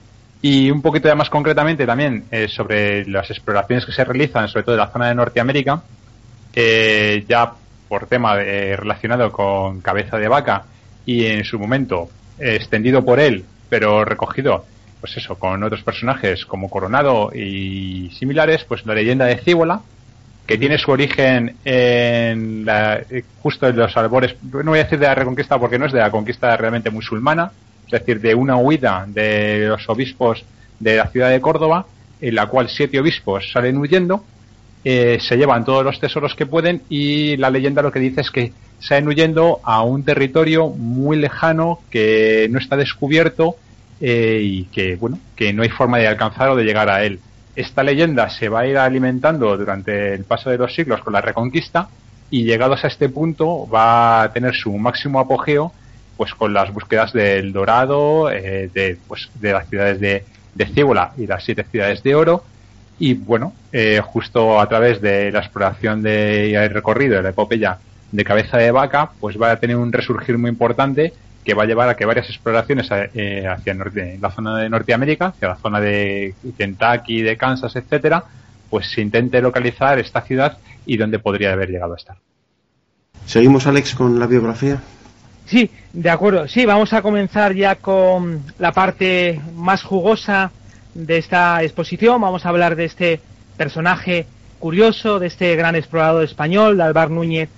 [0.42, 4.76] Y un poquito más concretamente también eh, sobre las exploraciones que se realizan, sobre todo
[4.76, 5.82] en la zona de Norteamérica,
[6.54, 7.54] eh, ya
[7.88, 10.66] por tema relacionado con cabeza de vaca
[11.06, 14.66] y en su momento extendido por él, pero recogido,
[15.00, 19.82] pues eso, con otros personajes como Coronado y similares, pues la leyenda de Cíbola,
[20.48, 22.68] que tiene su origen en
[23.42, 26.00] justo en los albores, no voy a decir de la reconquista porque no es de
[26.00, 27.52] la conquista realmente musulmana,
[27.86, 30.44] es decir, de una huida de los obispos
[30.80, 31.86] de la ciudad de Córdoba,
[32.22, 34.24] en la cual siete obispos salen huyendo,
[34.88, 38.30] eh, se llevan todos los tesoros que pueden y la leyenda lo que dice es
[38.30, 43.56] que salen huyendo a un territorio muy lejano que no está descubierto
[44.00, 47.20] eh, y que, bueno, que no hay forma de alcanzar o de llegar a él.
[47.56, 51.22] Esta leyenda se va a ir alimentando durante el paso de los siglos con la
[51.22, 51.90] Reconquista
[52.30, 55.72] y llegados a este punto va a tener su máximo apogeo
[56.16, 61.12] pues con las búsquedas del dorado, eh, de, pues, de las ciudades de, de Cíbola
[61.18, 62.44] y las siete ciudades de oro.
[62.98, 67.30] Y bueno, eh, justo a través de la exploración de, y el recorrido de la
[67.30, 67.78] epopeya
[68.12, 71.66] de cabeza de vaca, pues va a tener un resurgir muy importante que va a
[71.66, 75.80] llevar a que varias exploraciones eh, hacia norte, la zona de Norteamérica, hacia la zona
[75.80, 78.24] de Kentucky, de Kansas, etcétera,
[78.70, 82.18] pues se intente localizar esta ciudad y dónde podría haber llegado a estar.
[83.26, 84.82] ¿Seguimos, Alex, con la biografía?
[85.46, 86.48] Sí, de acuerdo.
[86.48, 90.52] Sí, vamos a comenzar ya con la parte más jugosa
[90.96, 92.20] de esta exposición.
[92.22, 93.20] Vamos a hablar de este
[93.58, 94.26] personaje
[94.60, 97.50] curioso, de este gran explorador español, de Alvar Núñez,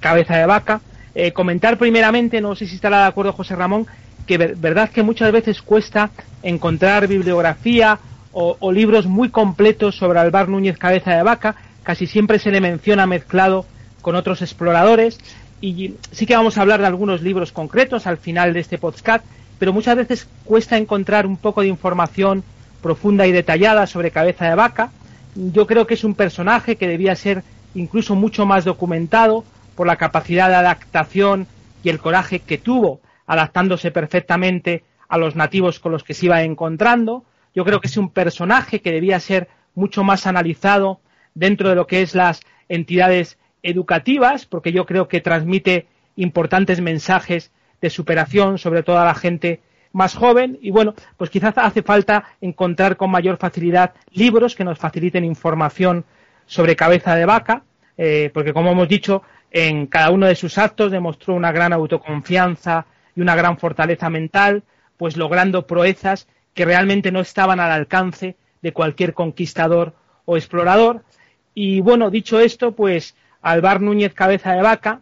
[0.00, 0.80] cabeza de vaca.
[1.14, 3.86] Eh, comentar primeramente, no sé si estará de acuerdo José Ramón,
[4.26, 6.10] que verdad que muchas veces cuesta
[6.42, 8.00] encontrar bibliografía
[8.32, 11.54] o, o, libros muy completos sobre Alvar Núñez Cabeza de Vaca,
[11.84, 13.64] casi siempre se le menciona mezclado
[14.02, 15.18] con otros exploradores
[15.60, 19.24] y sí que vamos a hablar de algunos libros concretos al final de este podcast,
[19.58, 22.44] pero muchas veces cuesta encontrar un poco de información
[22.86, 24.92] profunda y detallada sobre Cabeza de Vaca.
[25.34, 27.42] Yo creo que es un personaje que debía ser
[27.74, 29.42] incluso mucho más documentado
[29.74, 31.48] por la capacidad de adaptación
[31.82, 36.44] y el coraje que tuvo adaptándose perfectamente a los nativos con los que se iba
[36.44, 37.24] encontrando.
[37.56, 41.00] Yo creo que es un personaje que debía ser mucho más analizado
[41.34, 47.50] dentro de lo que es las entidades educativas, porque yo creo que transmite importantes mensajes
[47.80, 49.58] de superación, sobre todo a la gente
[49.96, 50.58] más joven.
[50.60, 56.04] Y bueno, pues quizás hace falta encontrar con mayor facilidad libros que nos faciliten información
[56.44, 57.62] sobre cabeza de vaca,
[57.96, 62.84] eh, porque como hemos dicho, en cada uno de sus actos demostró una gran autoconfianza
[63.16, 64.64] y una gran fortaleza mental,
[64.98, 69.94] pues logrando proezas que realmente no estaban al alcance de cualquier conquistador
[70.26, 71.04] o explorador.
[71.54, 75.00] Y bueno, dicho esto, pues Alvar Núñez Cabeza de Vaca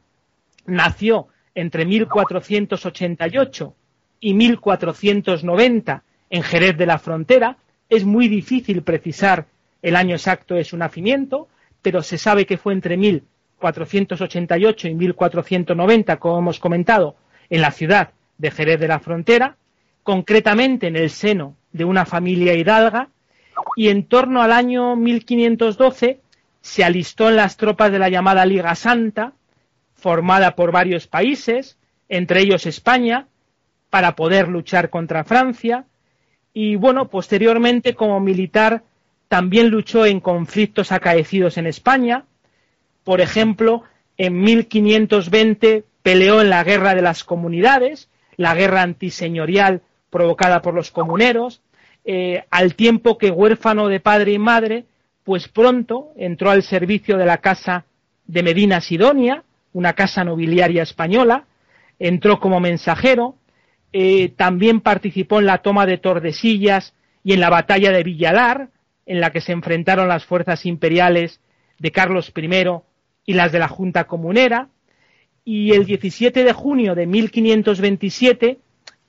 [0.66, 1.26] nació
[1.56, 3.74] entre 1488
[4.20, 7.56] y 1490 en Jerez de la Frontera.
[7.88, 9.46] Es muy difícil precisar
[9.82, 11.48] el año exacto de su nacimiento,
[11.82, 17.16] pero se sabe que fue entre 1488 y 1490, como hemos comentado,
[17.50, 19.56] en la ciudad de Jerez de la Frontera,
[20.02, 23.08] concretamente en el seno de una familia hidalga,
[23.76, 26.20] y en torno al año 1512
[26.60, 29.32] se alistó en las tropas de la llamada Liga Santa,
[29.94, 33.26] formada por varios países, entre ellos España,
[33.94, 35.84] para poder luchar contra Francia,
[36.52, 38.82] y bueno, posteriormente como militar
[39.28, 42.24] también luchó en conflictos acaecidos en España,
[43.04, 43.84] por ejemplo,
[44.16, 50.90] en 1520 peleó en la Guerra de las Comunidades, la guerra antiseñorial provocada por los
[50.90, 51.62] comuneros,
[52.04, 54.86] eh, al tiempo que huérfano de padre y madre,
[55.22, 57.84] pues pronto entró al servicio de la casa
[58.26, 61.44] de Medina Sidonia, una casa nobiliaria española,
[62.00, 63.36] entró como mensajero,
[63.96, 68.70] eh, también participó en la toma de Tordesillas y en la batalla de Villalar,
[69.06, 71.40] en la que se enfrentaron las fuerzas imperiales
[71.78, 72.50] de Carlos I
[73.24, 74.68] y las de la Junta Comunera,
[75.44, 78.58] y el 17 de junio de 1527,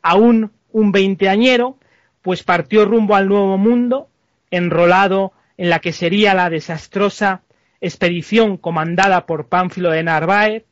[0.03, 1.79] aún un veinteañero,
[2.21, 4.09] pues partió rumbo al Nuevo Mundo,
[4.51, 7.41] enrolado en la que sería la desastrosa
[7.81, 10.65] expedición comandada por Pánfilo de Narváez,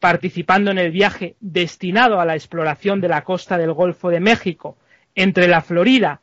[0.00, 4.76] participando en el viaje destinado a la exploración de la costa del Golfo de México
[5.14, 6.20] entre la Florida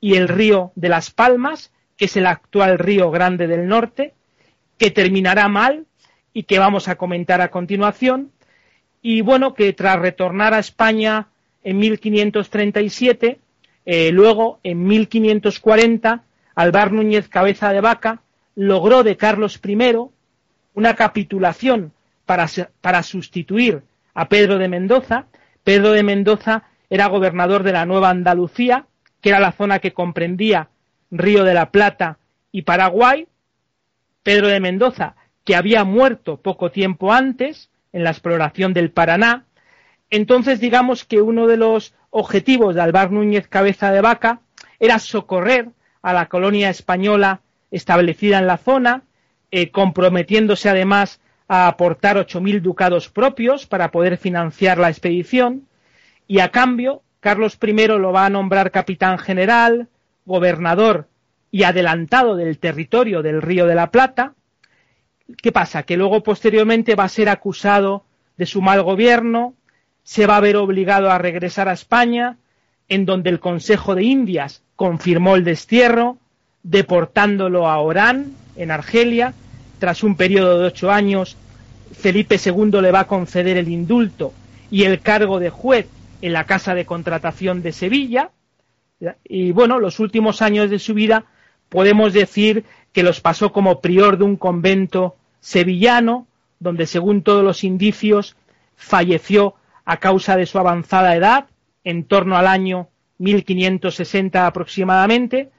[0.00, 4.14] y el río de las Palmas, que es el actual río Grande del Norte,
[4.78, 5.84] que terminará mal
[6.32, 8.32] y que vamos a comentar a continuación,
[9.02, 11.28] y bueno, que tras retornar a España
[11.62, 13.38] en 1537,
[13.84, 16.22] eh, luego, en 1540,
[16.54, 18.22] Alvar Núñez Cabeza de Vaca
[18.54, 19.76] logró de Carlos I
[20.74, 21.92] una capitulación
[22.28, 22.46] para,
[22.82, 25.24] para sustituir a Pedro de Mendoza.
[25.64, 28.84] Pedro de Mendoza era gobernador de la Nueva Andalucía,
[29.22, 30.68] que era la zona que comprendía
[31.10, 32.18] Río de la Plata
[32.52, 33.26] y Paraguay.
[34.22, 39.46] Pedro de Mendoza, que había muerto poco tiempo antes en la exploración del Paraná.
[40.10, 44.42] Entonces, digamos que uno de los objetivos de Alvar Núñez Cabeza de Vaca
[44.78, 45.70] era socorrer
[46.02, 49.04] a la colonia española establecida en la zona,
[49.50, 55.66] eh, comprometiéndose además a aportar 8.000 ducados propios para poder financiar la expedición,
[56.26, 59.88] y a cambio Carlos I lo va a nombrar capitán general,
[60.24, 61.08] gobernador
[61.50, 64.34] y adelantado del territorio del Río de la Plata.
[65.42, 65.82] ¿Qué pasa?
[65.82, 68.04] Que luego posteriormente va a ser acusado
[68.36, 69.54] de su mal gobierno,
[70.02, 72.36] se va a ver obligado a regresar a España,
[72.88, 76.18] en donde el Consejo de Indias confirmó el destierro,
[76.62, 79.34] deportándolo a Orán, en Argelia.
[79.78, 81.36] Tras un periodo de ocho años,
[81.92, 84.32] Felipe II le va a conceder el indulto
[84.70, 85.86] y el cargo de juez
[86.20, 88.30] en la Casa de Contratación de Sevilla.
[89.24, 91.24] Y bueno, los últimos años de su vida
[91.68, 96.26] podemos decir que los pasó como prior de un convento sevillano,
[96.58, 98.36] donde según todos los indicios
[98.76, 101.46] falleció a causa de su avanzada edad,
[101.84, 102.88] en torno al año
[103.18, 105.50] 1560 aproximadamente.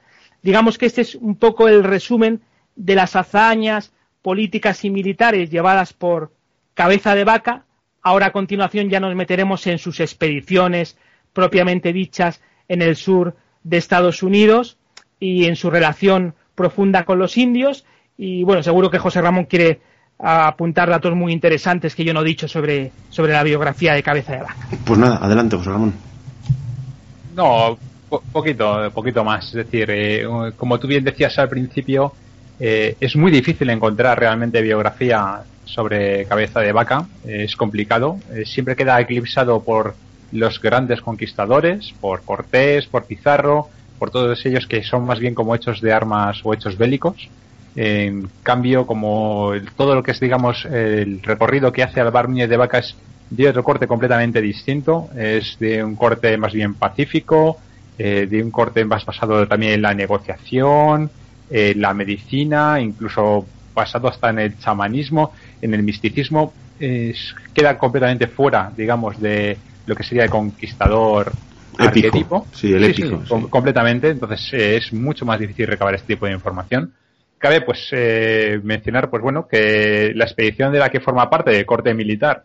[0.42, 2.42] Digamos que este es un poco el resumen
[2.76, 6.32] de las hazañas políticas y militares llevadas por
[6.74, 7.64] Cabeza de Vaca,
[8.02, 10.96] ahora a continuación ya nos meteremos en sus expediciones
[11.32, 14.78] propiamente dichas en el sur de Estados Unidos
[15.18, 17.84] y en su relación profunda con los indios.
[18.16, 19.80] Y bueno, seguro que José Ramón quiere
[20.18, 24.32] apuntar datos muy interesantes que yo no he dicho sobre, sobre la biografía de Cabeza
[24.32, 24.68] de Vaca.
[24.84, 25.94] Pues nada, adelante, José Ramón.
[27.34, 27.78] No,
[28.32, 29.46] poquito, poquito más.
[29.48, 32.12] Es decir, eh, como tú bien decías al principio,
[32.60, 37.06] eh, es muy difícil encontrar realmente biografía sobre cabeza de vaca.
[37.24, 38.18] es complicado.
[38.32, 39.94] Eh, siempre queda eclipsado por
[40.32, 43.68] los grandes conquistadores, por Cortés, por Pizarro,
[43.98, 47.28] por todos ellos que son más bien como hechos de armas o hechos bélicos.
[47.76, 52.56] En cambio, como todo lo que es, digamos, el recorrido que hace Alvar Núñez de
[52.56, 52.96] Vaca es
[53.30, 57.58] de otro corte completamente distinto, es de un corte más bien pacífico,
[57.96, 61.10] eh, de un corte más basado también en la negociación,
[61.50, 68.72] en la medicina, incluso basado hasta en el chamanismo, en el misticismo, queda completamente fuera,
[68.74, 71.32] digamos, de lo que sería el conquistador
[71.78, 72.46] arquetipo.
[72.52, 73.48] Sí, el épico.
[73.48, 74.10] completamente.
[74.10, 76.94] Entonces eh, es mucho más difícil recabar este tipo de información.
[77.38, 81.64] Cabe pues eh, mencionar, pues bueno, que la expedición de la que forma parte de
[81.64, 82.44] corte militar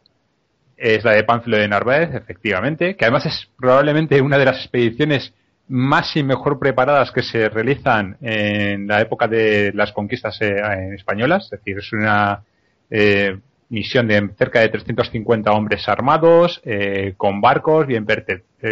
[0.77, 5.33] es la de Pánfilo de Narváez, efectivamente, que además es probablemente una de las expediciones
[5.67, 11.45] más y mejor preparadas que se realizan en la época de las conquistas eh, españolas,
[11.45, 12.43] es decir, es una
[12.89, 18.05] eh, misión de cerca de 350 hombres armados, eh, con barcos bien,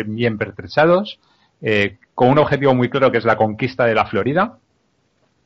[0.05, 1.19] bien pertrechados,
[2.13, 4.57] con un objetivo muy claro que es la conquista de la Florida.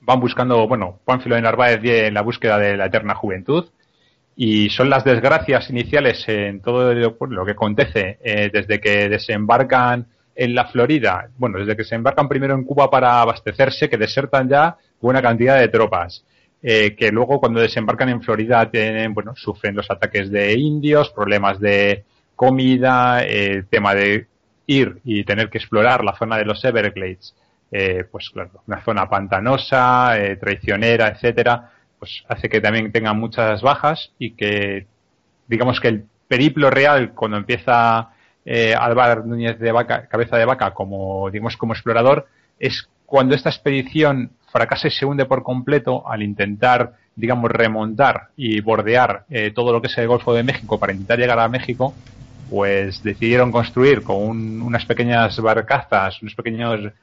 [0.02, 3.70] Van buscando, bueno, Pánfilo de Narváez en la búsqueda de la eterna juventud,
[4.36, 8.20] y son las desgracias iniciales en todo lo que acontece
[8.52, 10.08] desde que desembarcan
[10.38, 14.48] en la Florida, bueno, desde que se embarcan primero en Cuba para abastecerse, que desertan
[14.48, 16.24] ya buena cantidad de tropas.
[16.62, 21.60] Eh, que luego cuando desembarcan en Florida tienen, bueno, sufren los ataques de indios, problemas
[21.60, 22.04] de
[22.36, 24.28] comida, el tema de
[24.68, 27.36] ir y tener que explorar la zona de los Everglades,
[27.72, 33.62] eh, pues claro, una zona pantanosa, eh, traicionera, etcétera, pues hace que también tengan muchas
[33.62, 34.86] bajas y que
[35.48, 38.10] digamos que el periplo real cuando empieza
[38.50, 43.50] eh, Álvaro Núñez de Vaca, Cabeza de Vaca, como, digamos, como explorador, es cuando esta
[43.50, 49.74] expedición fracasa y se hunde por completo al intentar, digamos, remontar y bordear eh, todo
[49.74, 51.94] lo que es el Golfo de México para intentar llegar a México,
[52.50, 56.94] pues decidieron construir con unas pequeñas barcazas, unos pequeños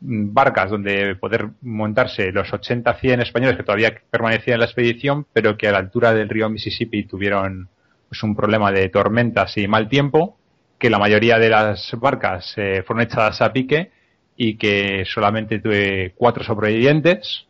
[0.00, 5.56] mm, barcas donde poder montarse los 80-100 españoles que todavía permanecían en la expedición, pero
[5.56, 7.68] que a la altura del río Mississippi tuvieron
[8.08, 10.38] pues, un problema de tormentas y mal tiempo
[10.82, 13.92] que la mayoría de las barcas eh, fueron echadas a pique
[14.36, 17.46] y que solamente tuve cuatro sobrevivientes,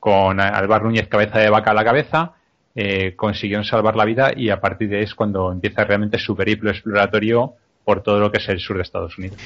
[0.00, 2.32] con Alvar Núñez cabeza de vaca a la cabeza,
[2.74, 6.34] eh, consiguieron salvar la vida y a partir de ahí es cuando empieza realmente su
[6.34, 7.52] periplo exploratorio
[7.84, 9.36] por todo lo que es el sur de Estados Unidos.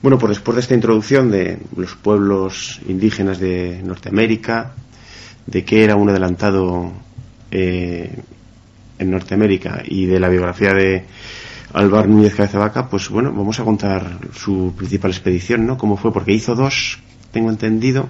[0.00, 4.74] Bueno, pues después de esta introducción de los pueblos indígenas de Norteamérica,
[5.44, 6.92] de que era un adelantado
[7.50, 8.16] eh,
[8.96, 11.04] en Norteamérica y de la biografía de
[11.72, 15.78] Alvar Núñez Cabeza Vaca, pues bueno, vamos a contar su principal expedición, ¿no?
[15.78, 16.98] Cómo fue, porque hizo dos,
[17.30, 18.08] tengo entendido,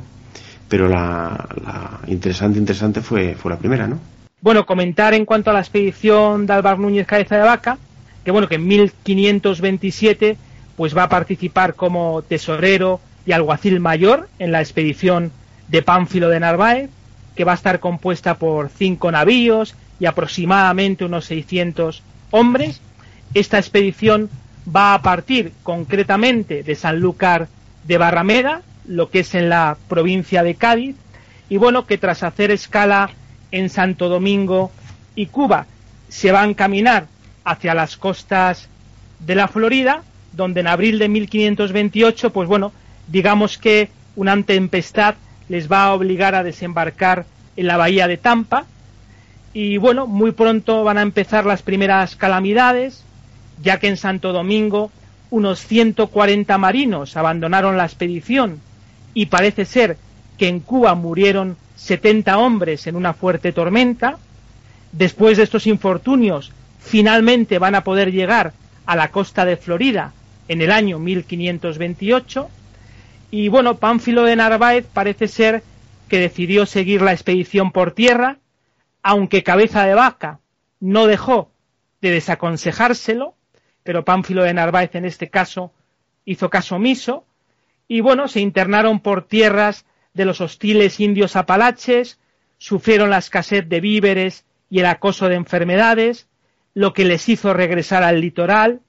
[0.68, 3.98] pero la, interesante, interesante fue, fue la primera, ¿no?
[4.40, 7.76] Bueno, comentar en cuanto a la expedición de Alvar Núñez Cabeza de Vaca,
[8.24, 10.36] que bueno, que en 1527
[10.76, 15.30] pues va a participar como tesorero y alguacil mayor en la expedición
[15.68, 16.90] de Pánfilo de Narváez,
[17.36, 22.80] que va a estar compuesta por cinco navíos y aproximadamente unos 600 hombres,
[23.34, 24.28] esta expedición
[24.74, 27.48] va a partir concretamente de Sanlúcar
[27.84, 30.96] de Barrameda, lo que es en la provincia de Cádiz,
[31.48, 33.10] y bueno, que tras hacer escala
[33.50, 34.70] en Santo Domingo
[35.14, 35.66] y Cuba,
[36.08, 37.06] se va a encaminar
[37.44, 38.68] hacia las costas
[39.20, 40.02] de la Florida,
[40.32, 42.72] donde en abril de 1528, pues bueno,
[43.08, 45.16] digamos que una tempestad
[45.48, 47.26] les va a obligar a desembarcar
[47.56, 48.66] en la bahía de Tampa,
[49.52, 53.04] y bueno, muy pronto van a empezar las primeras calamidades,
[53.62, 54.90] ya que en Santo Domingo
[55.30, 58.60] unos 140 marinos abandonaron la expedición
[59.14, 59.96] y parece ser
[60.38, 64.18] que en Cuba murieron 70 hombres en una fuerte tormenta.
[64.92, 68.52] Después de estos infortunios, finalmente van a poder llegar
[68.86, 70.12] a la costa de Florida
[70.48, 72.48] en el año 1528.
[73.30, 75.62] Y bueno, Pánfilo de Narváez parece ser
[76.08, 78.38] que decidió seguir la expedición por tierra,
[79.02, 80.40] aunque Cabeza de Vaca
[80.80, 81.50] no dejó
[82.00, 83.34] de desaconsejárselo
[83.82, 85.72] pero Pánfilo de Narváez en este caso
[86.24, 87.24] hizo caso omiso
[87.88, 92.20] y bueno, se internaron por tierras de los hostiles indios apalaches,
[92.58, 96.28] sufrieron la escasez de víveres y el acoso de enfermedades,
[96.74, 98.80] lo que les hizo regresar al litoral,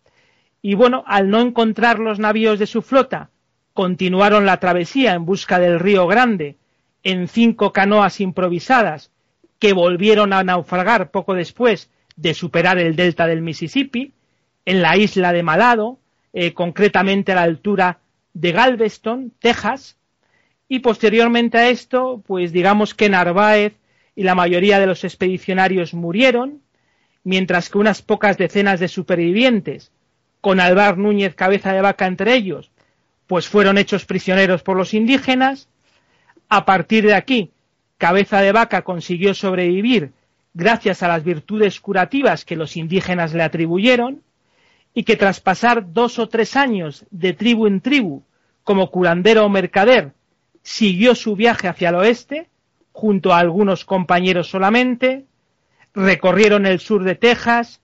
[0.62, 3.32] y bueno, al no encontrar los navíos de su flota,
[3.74, 6.58] continuaron la travesía en busca del río Grande
[7.04, 9.12] en cinco canoas improvisadas
[9.58, 14.14] que volvieron a naufragar poco después de superar el delta del Mississippi,
[14.66, 16.00] en la isla de Malado,
[16.34, 18.00] eh, concretamente a la altura
[18.34, 19.98] de Galveston, Texas,
[20.68, 23.74] y posteriormente a esto, pues digamos que Narváez
[24.16, 26.62] y la mayoría de los expedicionarios murieron,
[27.24, 29.92] mientras que unas pocas decenas de supervivientes,
[30.40, 32.72] con Alvar Núñez cabeza de vaca entre ellos,
[33.28, 35.70] pues fueron hechos prisioneros por los indígenas.
[36.50, 37.52] A partir de aquí,
[37.98, 40.12] cabeza de vaca consiguió sobrevivir
[40.54, 44.22] gracias a las virtudes curativas que los indígenas le atribuyeron,
[44.94, 48.24] y que tras pasar dos o tres años de tribu en tribu
[48.64, 50.14] como curandero o mercader,
[50.62, 52.50] siguió su viaje hacia el oeste,
[52.92, 55.26] junto a algunos compañeros solamente,
[55.94, 57.82] recorrieron el sur de Texas,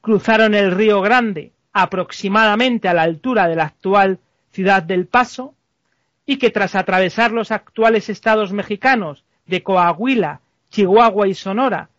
[0.00, 4.20] cruzaron el río Grande aproximadamente a la altura de la actual
[4.52, 5.54] ciudad del Paso,
[6.24, 10.40] y que tras atravesar los actuales estados mexicanos de Coahuila,
[10.70, 11.90] Chihuahua y Sonora,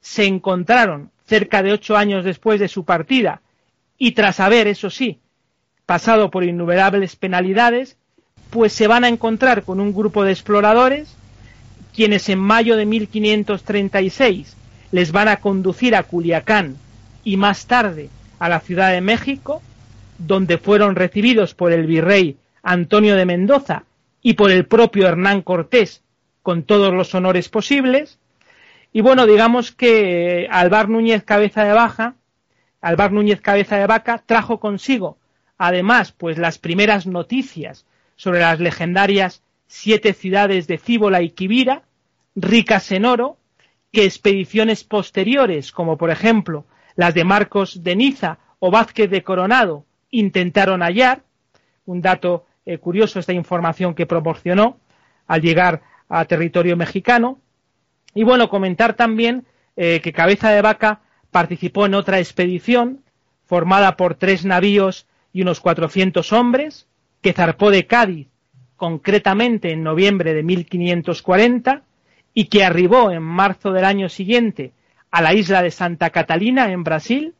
[0.00, 3.40] se encontraron cerca de ocho años después de su partida
[4.02, 5.20] y tras haber, eso sí,
[5.84, 7.98] pasado por innumerables penalidades,
[8.48, 11.14] pues se van a encontrar con un grupo de exploradores
[11.94, 14.56] quienes en mayo de 1536
[14.90, 16.76] les van a conducir a Culiacán
[17.24, 19.60] y más tarde a la Ciudad de México,
[20.16, 23.84] donde fueron recibidos por el virrey Antonio de Mendoza
[24.22, 26.02] y por el propio Hernán Cortés
[26.42, 28.18] con todos los honores posibles.
[28.94, 32.14] Y bueno, digamos que Alvar Núñez Cabeza de Baja
[32.80, 35.18] Alvar Núñez Cabeza de Vaca trajo consigo,
[35.58, 41.82] además, pues las primeras noticias sobre las legendarias siete ciudades de Cíbola y Quivira,
[42.34, 43.36] ricas en oro,
[43.92, 46.64] que expediciones posteriores, como por ejemplo
[46.96, 51.22] las de Marcos de Niza o Vázquez de Coronado, intentaron hallar.
[51.86, 54.78] Un dato eh, curioso esta información que proporcionó
[55.26, 57.38] al llegar a territorio mexicano.
[58.14, 61.00] Y bueno, comentar también eh, que Cabeza de Vaca
[61.30, 63.02] participó en otra expedición
[63.46, 66.86] formada por tres navíos y unos 400 hombres,
[67.20, 68.28] que zarpó de Cádiz
[68.76, 71.82] concretamente en noviembre de 1540
[72.32, 74.72] y que arribó en marzo del año siguiente
[75.10, 77.34] a la isla de Santa Catalina en Brasil.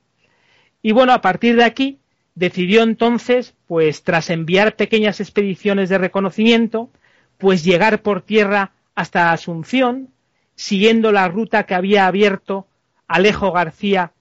[0.82, 1.98] Y bueno, a partir de aquí
[2.34, 6.90] decidió entonces, pues tras enviar pequeñas expediciones de reconocimiento,
[7.38, 10.08] pues llegar por tierra hasta Asunción,
[10.56, 12.66] siguiendo la ruta que había abierto
[13.10, 14.12] Alejo García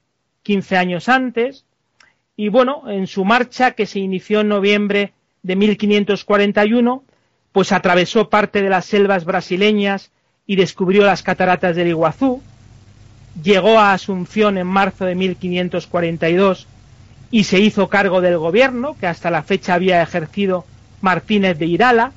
[0.42, 1.64] 15 años antes,
[2.36, 5.14] y bueno, en su marcha que se inició en noviembre
[5.44, 7.04] de 1541,
[7.52, 10.10] pues atravesó parte de las selvas brasileñas
[10.48, 12.42] y descubrió las cataratas del Iguazú,
[13.44, 16.66] llegó a Asunción en marzo de 1542
[17.30, 20.66] y se hizo cargo del gobierno que hasta la fecha había ejercido
[21.02, 22.12] Martínez de Irala,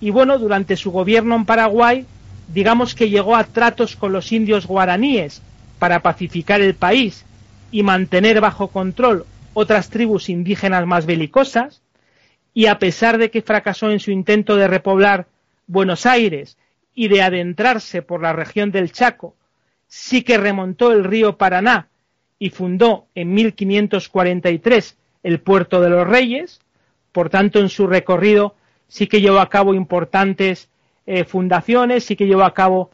[0.00, 2.06] y bueno, durante su gobierno en Paraguay,
[2.46, 5.42] digamos que llegó a tratos con los indios guaraníes,
[5.78, 7.24] para pacificar el país
[7.70, 11.82] y mantener bajo control otras tribus indígenas más belicosas,
[12.54, 15.26] y a pesar de que fracasó en su intento de repoblar
[15.66, 16.56] Buenos Aires
[16.94, 19.36] y de adentrarse por la región del Chaco,
[19.86, 21.88] sí que remontó el río Paraná
[22.38, 26.60] y fundó en 1543 el puerto de los Reyes,
[27.12, 28.54] por tanto en su recorrido
[28.88, 30.70] sí que llevó a cabo importantes
[31.06, 32.90] eh, fundaciones, sí que llevó a cabo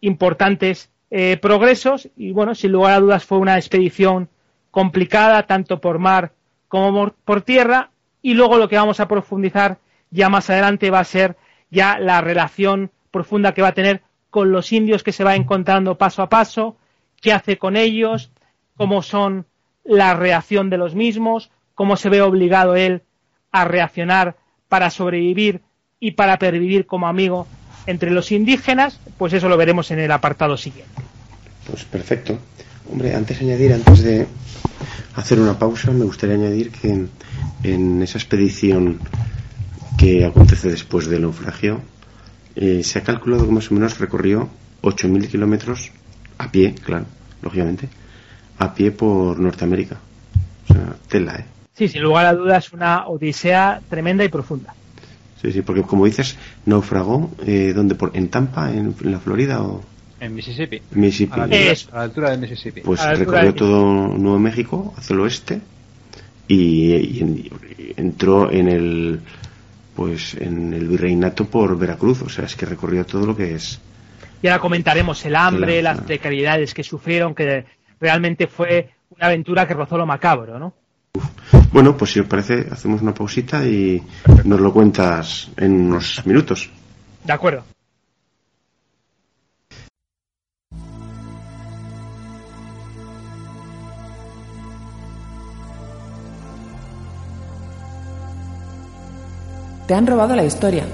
[0.00, 4.28] importantes eh, progresos y bueno, sin lugar a dudas fue una expedición
[4.70, 6.32] complicada tanto por mar
[6.68, 7.90] como por tierra
[8.22, 9.78] y luego lo que vamos a profundizar
[10.10, 11.36] ya más adelante va a ser
[11.70, 15.96] ya la relación profunda que va a tener con los indios que se va encontrando
[15.96, 16.76] paso a paso,
[17.22, 18.30] qué hace con ellos,
[18.76, 19.46] cómo son
[19.84, 23.02] la reacción de los mismos, cómo se ve obligado él
[23.52, 24.36] a reaccionar
[24.68, 25.62] para sobrevivir
[26.00, 27.46] y para pervivir como amigo
[27.86, 30.92] entre los indígenas, pues eso lo veremos en el apartado siguiente.
[31.68, 32.38] Pues perfecto.
[32.90, 34.26] Hombre, antes de añadir, antes de
[35.16, 37.06] hacer una pausa, me gustaría añadir que
[37.64, 39.00] en, esa expedición
[39.98, 41.80] que acontece después del naufragio,
[42.54, 44.48] eh, se ha calculado que más o menos recorrió
[44.82, 45.90] 8.000 kilómetros
[46.38, 47.06] a pie, claro,
[47.42, 47.88] lógicamente,
[48.58, 49.96] a pie por Norteamérica.
[50.68, 51.44] O sea, tela, ¿eh?
[51.74, 54.74] Sí, sin lugar a dudas, una odisea tremenda y profunda.
[55.40, 57.94] Sí, sí, porque como dices, naufragó, eh, ¿dónde?
[57.94, 59.82] Por, ¿En Tampa, en, la Florida o...?
[60.18, 60.80] En Mississippi.
[60.92, 61.40] Mississippi.
[61.40, 62.80] A, la altura, de Mississippi.
[62.80, 65.60] Pues recorrió todo Nuevo México hacia el oeste
[66.48, 67.50] y,
[67.96, 69.20] entró en el
[69.94, 73.80] pues en el virreinato por Veracruz, o sea, es que recorrió todo lo que es.
[74.42, 77.64] Y ahora comentaremos el hambre, las precariedades que sufrieron, que
[77.98, 80.74] realmente fue una aventura que rozó lo macabro, ¿no?
[81.76, 84.02] Bueno, pues si os parece, hacemos una pausita y
[84.44, 86.70] nos lo cuentas en unos minutos.
[87.22, 87.64] De acuerdo.
[99.86, 100.86] Te han robado la historia.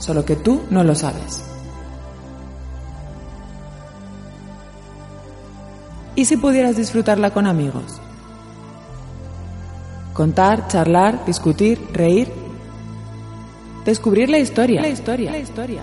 [0.00, 1.42] Solo que tú no lo sabes.
[6.14, 8.01] ¿Y si pudieras disfrutarla con amigos?
[10.12, 12.30] Contar, charlar, discutir, reír.
[13.84, 14.82] Descubrir la historia.
[14.82, 15.30] La historia.
[15.30, 15.82] La historia.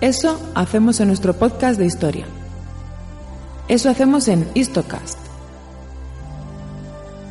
[0.00, 2.26] Eso hacemos en nuestro podcast de historia.
[3.68, 5.18] Eso hacemos en Histocast.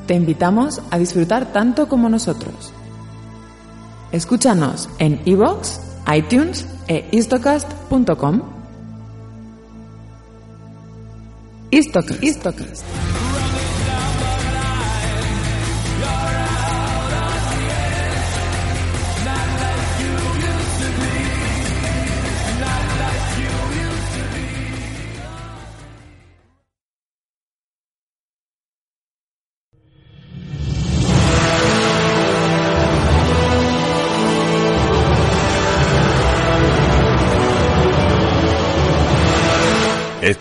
[0.07, 2.73] Te invitamos a disfrutar tanto como nosotros.
[4.11, 5.79] Escúchanos en iVoox,
[6.15, 8.62] iTunes e istocast.com.
[11.73, 12.21] Istocast.
[12.23, 13.12] Istocast.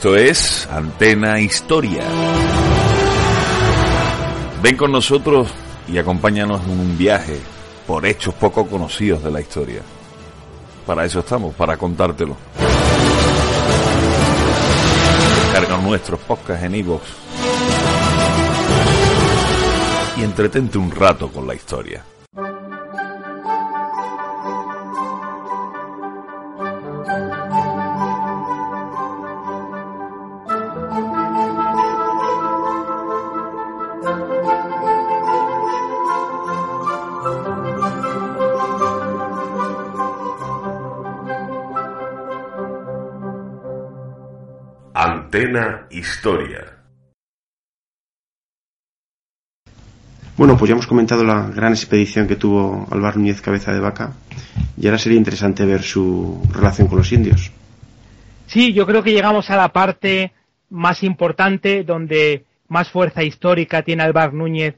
[0.02, 2.02] Esto es Antena Historia.
[4.60, 5.46] Ven con nosotros
[5.86, 7.38] y acompáñanos en un viaje
[7.86, 9.80] por hechos poco conocidos de la historia.
[10.84, 12.36] Para eso estamos, para contártelo.
[15.52, 17.02] Carga nuestros podcasts en iVoox
[20.16, 22.02] y entretente un rato con la historia.
[45.34, 46.76] Antena Historia.
[50.36, 54.12] Bueno, pues ya hemos comentado la gran expedición que tuvo Álvaro Núñez Cabeza de Vaca
[54.76, 57.50] y ahora sería interesante ver su relación con los indios.
[58.46, 60.32] Sí, yo creo que llegamos a la parte
[60.68, 64.74] más importante donde más fuerza histórica tiene Álvaro Núñez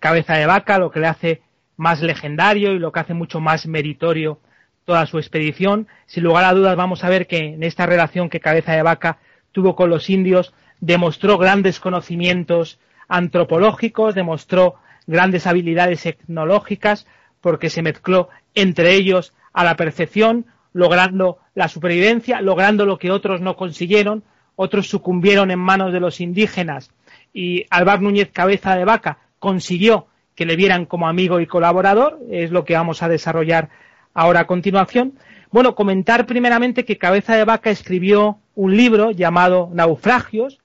[0.00, 1.42] Cabeza de Vaca, lo que le hace
[1.76, 4.40] más legendario y lo que hace mucho más meritorio
[4.86, 5.86] toda su expedición.
[6.06, 9.18] Sin lugar a dudas vamos a ver que en esta relación que Cabeza de Vaca
[9.52, 12.78] tuvo con los indios, demostró grandes conocimientos
[13.08, 14.76] antropológicos, demostró
[15.06, 17.06] grandes habilidades etnológicas,
[17.40, 23.40] porque se mezcló entre ellos a la perfección, logrando la supervivencia, logrando lo que otros
[23.40, 24.24] no consiguieron,
[24.56, 26.90] otros sucumbieron en manos de los indígenas
[27.32, 32.50] y Alvar Núñez Cabeza de Vaca consiguió que le vieran como amigo y colaborador, es
[32.50, 33.70] lo que vamos a desarrollar
[34.14, 35.14] ahora a continuación.
[35.50, 40.58] Bueno, comentar primeramente que Cabeza de Vaca escribió un libro llamado Naufragios,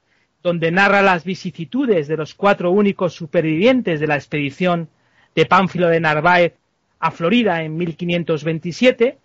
[0.43, 4.89] donde narra las vicisitudes de los cuatro únicos supervivientes de la expedición
[5.35, 6.53] de Pánfilo de Narváez
[6.99, 9.17] a Florida en 1527,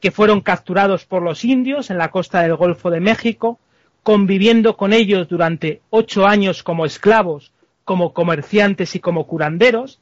[0.00, 3.58] que fueron capturados por los indios en la costa del Golfo de México,
[4.02, 7.52] conviviendo con ellos durante ocho años como esclavos,
[7.84, 10.00] como comerciantes y como curanderos,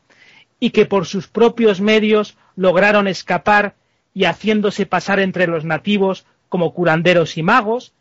[0.61, 3.75] y que por sus propios medios lograron escapar
[4.15, 7.93] y haciéndose pasar entre los nativos como curanderos y magos,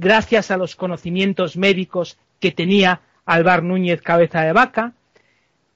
[0.00, 4.92] gracias a los conocimientos médicos que tenía Alvar Núñez Cabeza de Vaca.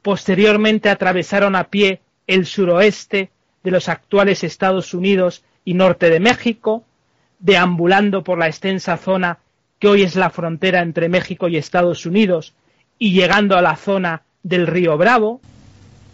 [0.02, 3.30] Posteriormente atravesaron a pie el suroeste
[3.62, 6.84] de los actuales Estados Unidos y norte de México,
[7.38, 9.38] deambulando por la extensa zona
[9.78, 12.54] que hoy es la frontera entre México y Estados Unidos
[12.98, 15.40] y llegando a la zona del río Bravo.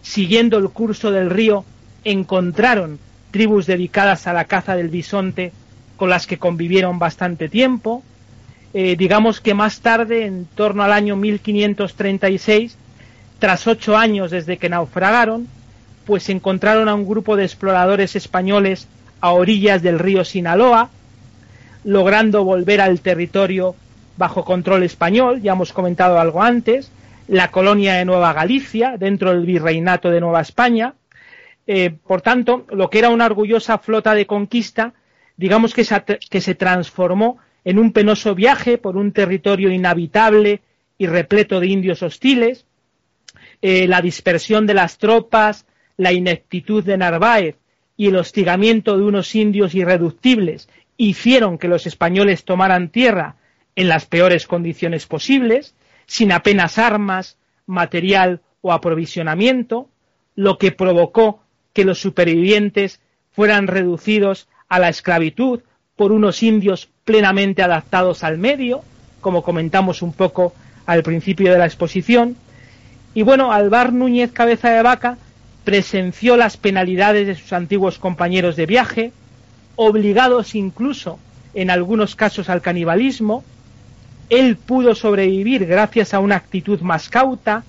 [0.01, 1.65] Siguiendo el curso del río,
[2.03, 2.99] encontraron
[3.31, 5.51] tribus dedicadas a la caza del bisonte
[5.97, 8.03] con las que convivieron bastante tiempo.
[8.73, 12.77] Eh, digamos que más tarde, en torno al año 1536,
[13.39, 15.47] tras ocho años desde que naufragaron,
[16.05, 18.87] pues encontraron a un grupo de exploradores españoles
[19.19, 20.89] a orillas del río Sinaloa,
[21.83, 23.75] logrando volver al territorio
[24.17, 26.91] bajo control español, ya hemos comentado algo antes,
[27.27, 30.93] la colonia de Nueva Galicia, dentro del virreinato de Nueva España,
[31.67, 34.93] eh, por tanto, lo que era una orgullosa flota de conquista,
[35.37, 40.61] digamos que se, que se transformó en un penoso viaje por un territorio inhabitable
[40.97, 42.65] y repleto de indios hostiles,
[43.61, 45.65] eh, la dispersión de las tropas,
[45.95, 47.57] la ineptitud de Narváez
[47.95, 53.35] y el hostigamiento de unos indios irreductibles hicieron que los españoles tomaran tierra
[53.75, 55.75] en las peores condiciones posibles,
[56.07, 59.89] sin apenas armas, material o aprovisionamiento,
[60.35, 65.61] lo que provocó que los supervivientes fueran reducidos a la esclavitud
[65.95, 68.81] por unos indios plenamente adaptados al medio,
[69.21, 70.53] como comentamos un poco
[70.85, 72.35] al principio de la exposición.
[73.13, 75.17] Y bueno, Alvar Núñez Cabeza de Vaca
[75.63, 79.11] presenció las penalidades de sus antiguos compañeros de viaje,
[79.75, 81.19] obligados incluso
[81.53, 83.43] en algunos casos al canibalismo.
[84.29, 87.63] Él pudo sobrevivir gracias a una actitud más cauta,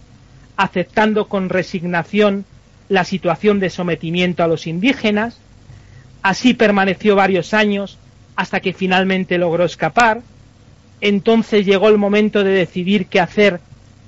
[0.56, 2.44] aceptando con resignación
[2.88, 5.40] la situación de sometimiento a los indígenas.
[6.28, 7.96] Así permaneció varios años
[8.36, 10.20] hasta que finalmente logró escapar.
[11.00, 13.60] Entonces llegó el momento de decidir qué hacer,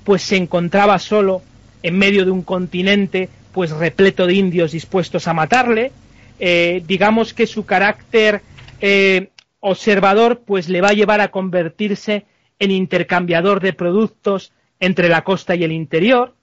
[0.03, 1.41] pues se encontraba solo
[1.81, 5.93] en medio de un continente pues repleto de indios dispuestos a matarle.
[6.39, 8.43] Eh, digamos que su carácter
[8.81, 12.27] eh, observador pues le va a llevar a convertirse
[12.59, 16.35] en intercambiador de productos entre la costa y el interior.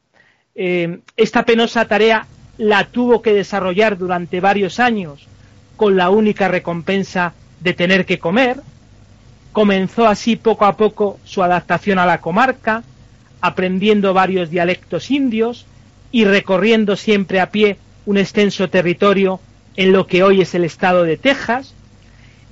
[0.57, 2.27] Eh, esta penosa tarea
[2.57, 5.29] la tuvo que desarrollar durante varios años
[5.79, 8.61] con la única recompensa de tener que comer.
[9.53, 12.83] Comenzó así poco a poco su adaptación a la comarca,
[13.41, 15.65] aprendiendo varios dialectos indios
[16.11, 19.41] y recorriendo siempre a pie un extenso territorio
[19.77, 21.75] en lo que hoy es el estado de Texas.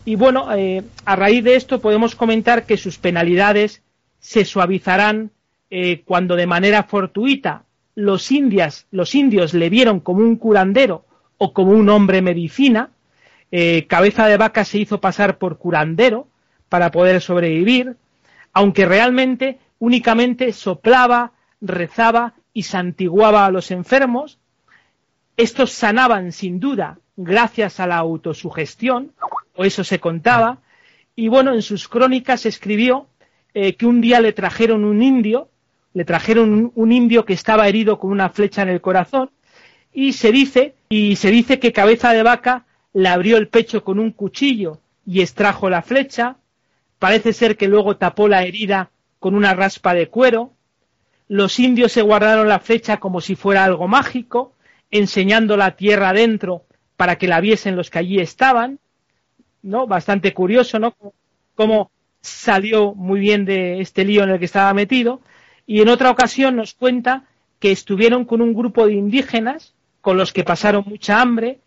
[0.04, 3.82] Y bueno, eh, a raíz de esto podemos comentar que sus penalidades
[4.20, 5.32] se suavizarán
[5.68, 7.64] eh, cuando de manera fortuita
[7.96, 11.04] los, indias, los indios le vieron como un curandero
[11.38, 12.90] o como un hombre medicina,
[13.50, 16.28] eh, cabeza de Vaca se hizo pasar por curandero
[16.68, 17.96] para poder sobrevivir,
[18.52, 24.38] aunque realmente únicamente soplaba, rezaba y santiguaba a los enfermos.
[25.36, 29.12] Estos sanaban sin duda gracias a la autosugestión,
[29.54, 30.58] o eso se contaba,
[31.14, 33.06] y bueno, en sus crónicas escribió
[33.54, 35.48] eh, que un día le trajeron un indio,
[35.94, 39.30] le trajeron un indio que estaba herido con una flecha en el corazón,
[39.94, 42.66] y se dice, y se dice que cabeza de vaca
[42.96, 46.36] le abrió el pecho con un cuchillo y extrajo la flecha,
[46.98, 48.88] parece ser que luego tapó la herida
[49.18, 50.52] con una raspa de cuero,
[51.28, 54.54] los indios se guardaron la flecha como si fuera algo mágico,
[54.90, 56.64] enseñando la tierra adentro
[56.96, 58.78] para que la viesen los que allí estaban,
[59.60, 59.86] ¿no?
[59.86, 60.94] Bastante curioso, ¿no?
[61.54, 61.90] Cómo
[62.22, 65.20] salió muy bien de este lío en el que estaba metido.
[65.66, 67.24] Y en otra ocasión nos cuenta
[67.58, 71.58] que estuvieron con un grupo de indígenas con los que pasaron mucha hambre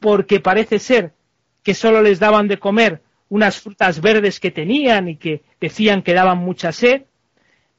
[0.00, 1.12] porque parece ser
[1.62, 6.14] que solo les daban de comer unas frutas verdes que tenían y que decían que
[6.14, 7.02] daban mucha sed.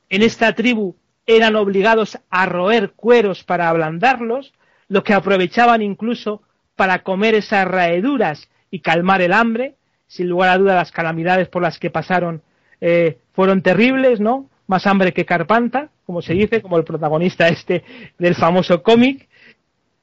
[0.10, 0.96] En esta tribu
[1.26, 4.54] eran obligados a roer cueros para ablandarlos,
[4.88, 6.42] lo que aprovechaban incluso
[6.76, 9.76] para comer esas raeduras y calmar el hambre.
[10.08, 12.42] Sin lugar a duda, las calamidades por las que pasaron
[12.80, 14.50] eh, fueron terribles, ¿no?
[14.68, 17.84] Más hambre que Carpanta, como se dice, como el protagonista este
[18.18, 19.28] del famoso cómic.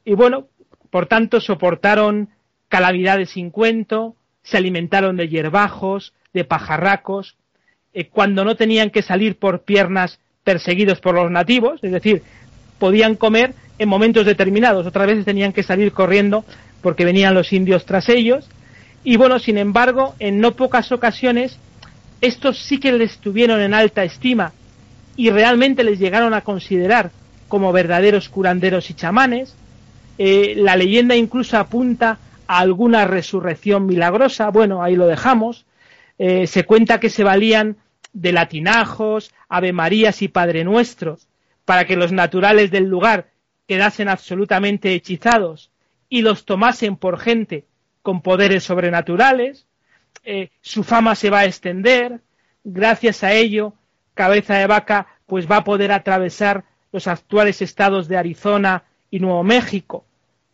[0.05, 0.49] Y bueno,
[0.95, 2.29] por tanto, soportaron
[2.69, 4.15] calamidades sin cuento,
[4.45, 7.37] se alimentaron de hierbajos, de pajarracos,
[7.95, 12.23] eh, cuando no tenían que salir por piernas perseguidos por los nativos, es decir,
[12.79, 16.45] podían comer en momentos determinados, otras veces tenían que salir corriendo
[16.81, 18.49] porque venían los indios tras ellos,
[19.03, 21.59] y bueno, sin embargo, en no pocas ocasiones,
[22.21, 24.53] estos sí que les tuvieron en alta estima
[25.17, 27.11] y realmente les llegaron a considerar
[27.49, 29.57] como verdaderos curanderos y chamanes,
[30.19, 34.51] eh, la leyenda incluso apunta a alguna resurrección milagrosa.
[34.51, 35.67] Bueno, ahí lo dejamos.
[36.19, 37.77] Eh, se cuenta que se valían
[38.13, 41.27] de latinajos, Ave Marías y Padre Nuestros
[41.65, 43.31] para que los naturales del lugar
[43.67, 45.71] quedasen absolutamente hechizados
[46.09, 47.65] y los tomasen por gente
[48.03, 49.67] con poderes sobrenaturales.
[50.25, 52.21] Eh, su fama se va a extender.
[52.63, 53.75] Gracias a ello,
[54.15, 58.85] Cabeza de Vaca pues va a poder atravesar los actuales estados de Arizona
[59.15, 60.05] y Nuevo México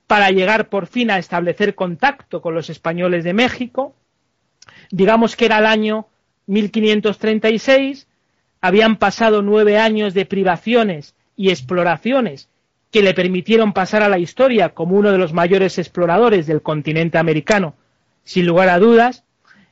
[0.06, 3.94] para llegar por fin a establecer contacto con los españoles de México.
[4.90, 6.08] Digamos que era el año
[6.44, 8.06] 1536,
[8.60, 12.50] habían pasado nueve años de privaciones y exploraciones
[12.90, 17.16] que le permitieron pasar a la historia como uno de los mayores exploradores del continente
[17.16, 17.72] americano,
[18.24, 19.24] sin lugar a dudas.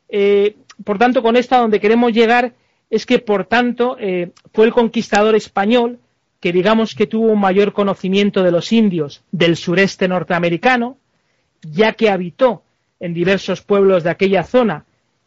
[0.08, 2.54] Eh, por tanto, con esto a donde queremos llegar
[2.88, 5.98] es que, por tanto, eh, fue el conquistador español
[6.40, 10.98] que digamos que tuvo un mayor conocimiento de los indios del sureste norteamericano,
[11.62, 12.62] ya que habitó
[13.00, 14.84] en diversos pueblos de aquella zona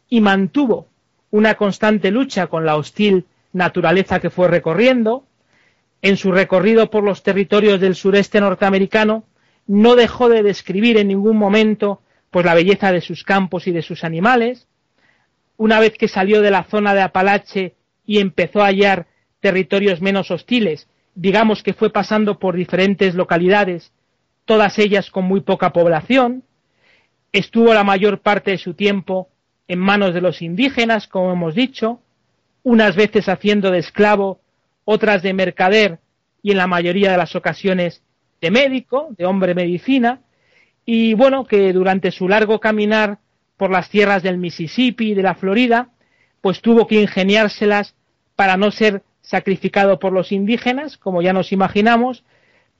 [0.08, 0.88] y mantuvo
[1.30, 5.24] una constante lucha con la hostil naturaleza que fue recorriendo.
[6.00, 9.24] En su recorrido por los territorios del sureste norteamericano,
[9.66, 12.00] no dejó de describir en ningún momento
[12.30, 14.66] pues la belleza de sus campos y de sus animales.
[15.56, 19.06] Una vez que salió de la zona de Apalache y empezó a hallar
[19.40, 23.92] territorios menos hostiles, digamos que fue pasando por diferentes localidades,
[24.44, 26.44] todas ellas con muy poca población,
[27.32, 29.28] estuvo la mayor parte de su tiempo
[29.68, 32.00] en manos de los indígenas, como hemos dicho,
[32.62, 34.40] unas veces haciendo de esclavo,
[34.84, 35.98] otras de mercader
[36.42, 38.02] y en la mayoría de las ocasiones
[38.40, 40.20] de médico, de hombre medicina,
[40.84, 43.18] y bueno, que durante su largo caminar
[43.56, 45.90] por las tierras del Mississippi y de la Florida,
[46.40, 47.94] pues tuvo que ingeniárselas
[48.34, 52.24] para no ser sacrificado por los indígenas, como ya nos imaginamos,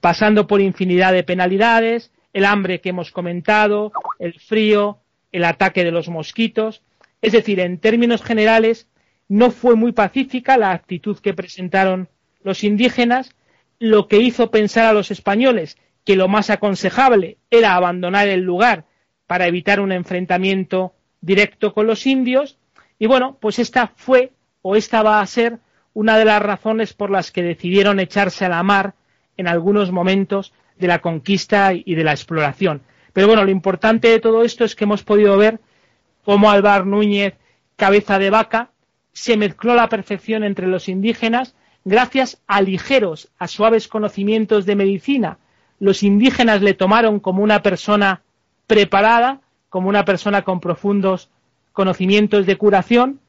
[0.00, 4.98] pasando por infinidad de penalidades, el hambre que hemos comentado, el frío,
[5.30, 6.82] el ataque de los mosquitos.
[7.22, 8.88] Es decir, en términos generales,
[9.28, 12.08] no fue muy pacífica la actitud que presentaron
[12.42, 13.34] los indígenas,
[13.78, 18.84] lo que hizo pensar a los españoles que lo más aconsejable era abandonar el lugar
[19.26, 22.58] para evitar un enfrentamiento directo con los indios.
[22.98, 24.32] Y bueno, pues esta fue
[24.62, 25.60] o esta va a ser
[25.94, 28.94] una de las razones por las que decidieron echarse a la mar
[29.36, 32.82] en algunos momentos de la conquista y de la exploración.
[33.12, 35.60] Pero bueno, lo importante de todo esto es que hemos podido ver
[36.24, 37.34] cómo Alvar Núñez,
[37.76, 38.70] cabeza de vaca,
[39.12, 45.38] se mezcló la perfección entre los indígenas gracias a ligeros, a suaves conocimientos de medicina.
[45.78, 48.22] Los indígenas le tomaron como una persona
[48.66, 51.28] preparada, como una persona con profundos
[51.72, 53.20] conocimientos de curación.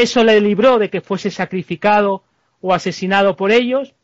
[0.00, 2.24] Eso le libró de que fuese sacrificado
[2.62, 3.94] o asesinado por ellos.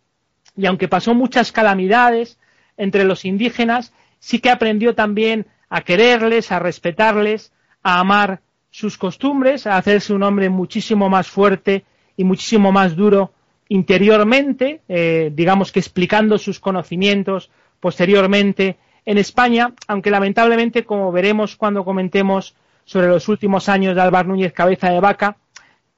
[0.54, 2.38] Y aunque pasó muchas calamidades
[2.76, 7.50] entre los indígenas, sí que aprendió también a quererles, a respetarles,
[7.82, 13.32] a amar sus costumbres, a hacerse un hombre muchísimo más fuerte y muchísimo más duro
[13.70, 18.76] interiormente, eh, digamos que explicando sus conocimientos posteriormente
[19.06, 24.52] en España, aunque lamentablemente, como veremos cuando comentemos sobre los últimos años de Álvaro Núñez
[24.52, 25.38] Cabeza de Vaca,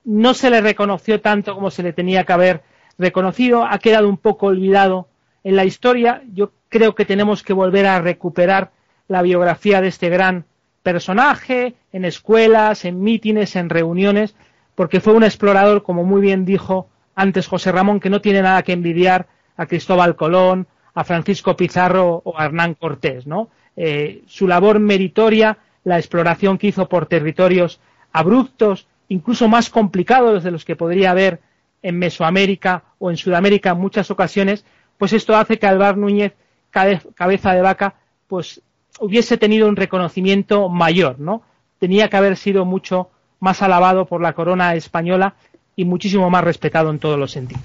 [0.09, 2.63] no se le reconoció tanto como se le tenía que haber
[2.97, 5.09] reconocido, ha quedado un poco olvidado
[5.45, 6.23] en la historia.
[6.33, 8.71] Yo creo que tenemos que volver a recuperar
[9.07, 10.47] la biografía de este gran
[10.83, 14.35] personaje en escuelas, en mítines, en reuniones,
[14.75, 18.63] porque fue un explorador, como muy bien dijo antes José Ramón, que no tiene nada
[18.63, 19.27] que envidiar
[19.59, 23.51] a Cristóbal Colón, a Francisco Pizarro o a Hernán Cortés, ¿no?
[23.77, 27.79] Eh, su labor meritoria, la exploración que hizo por territorios
[28.11, 31.41] abruptos, incluso más complicados de los que podría haber
[31.83, 34.65] en Mesoamérica o en Sudamérica en muchas ocasiones,
[34.99, 36.35] pues esto hace que Alvar Núñez
[36.71, 37.95] cabeza de vaca,
[38.27, 38.61] pues
[39.01, 41.43] hubiese tenido un reconocimiento mayor, ¿no?
[41.79, 45.35] Tenía que haber sido mucho más alabado por la corona española
[45.77, 47.63] y muchísimo más respetado en todos los sentidos.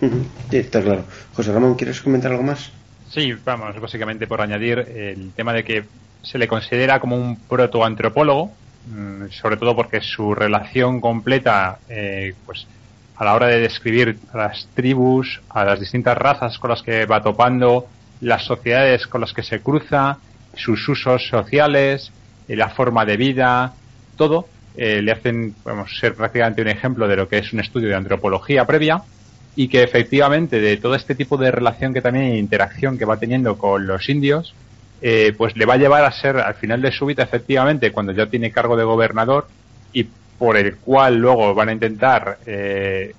[0.00, 1.04] Sí, está claro.
[1.34, 2.70] José Ramón, ¿quieres comentar algo más?
[3.08, 5.84] Sí, vamos, básicamente por añadir el tema de que
[6.22, 8.52] se le considera como un protoantropólogo,
[8.86, 12.66] mm, sobre todo porque su relación completa, eh, pues
[13.16, 17.06] a la hora de describir a las tribus, a las distintas razas con las que
[17.06, 17.86] va topando,
[18.20, 20.18] las sociedades con las que se cruza,
[20.54, 22.12] sus usos sociales,
[22.48, 23.74] eh, la forma de vida,
[24.16, 25.54] todo, eh, le hacen
[26.00, 29.02] ser prácticamente un ejemplo de lo que es un estudio de antropología previa
[29.54, 33.56] y que efectivamente de todo este tipo de relación que también interacción que va teniendo
[33.56, 34.52] con los indios,
[35.06, 38.12] eh, pues le va a llevar a ser al final de su vida efectivamente cuando
[38.12, 39.48] ya tiene cargo de gobernador
[39.92, 40.04] y
[40.38, 42.38] por el cual luego van a intentar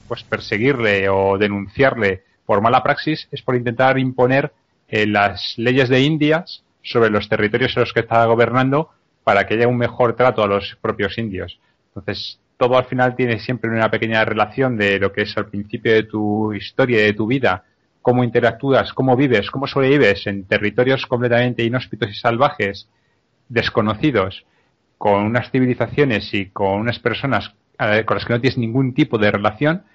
[0.08, 4.52] pues perseguirle o denunciarle por mala praxis es por intentar imponer
[4.90, 8.90] las leyes de Indias sobre los territorios en los que está gobernando
[9.24, 11.60] para que haya un mejor trato a los propios indios.
[11.88, 15.94] Entonces, todo al final tiene siempre una pequeña relación de lo que es al principio
[15.94, 17.64] de tu historia, de tu vida,
[18.06, 22.88] cómo interactúas, cómo vives, cómo sobrevives en territorios completamente inhóspitos y salvajes,
[23.50, 24.46] desconocidos,
[25.00, 29.18] con unas civilizaciones y con unas personas eh, con las que no tienes ningún tipo
[29.18, 29.86] de relación,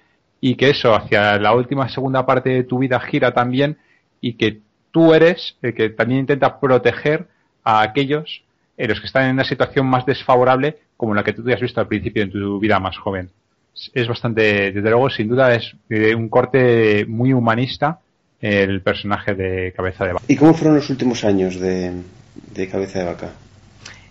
[0.41, 3.77] y que eso hacia la última segunda parte de tu vida gira también,
[4.19, 4.59] y que
[4.91, 7.29] tú eres el que también intenta proteger
[7.63, 8.43] a aquellos
[8.75, 11.61] en los que están en una situación más desfavorable como la que tú te has
[11.61, 13.29] visto al principio en tu vida más joven.
[13.93, 17.99] Es bastante, desde luego, sin duda es de un corte muy humanista
[18.41, 20.25] el personaje de Cabeza de Vaca.
[20.27, 21.91] ¿Y cómo fueron los últimos años de,
[22.53, 23.29] de Cabeza de Vaca?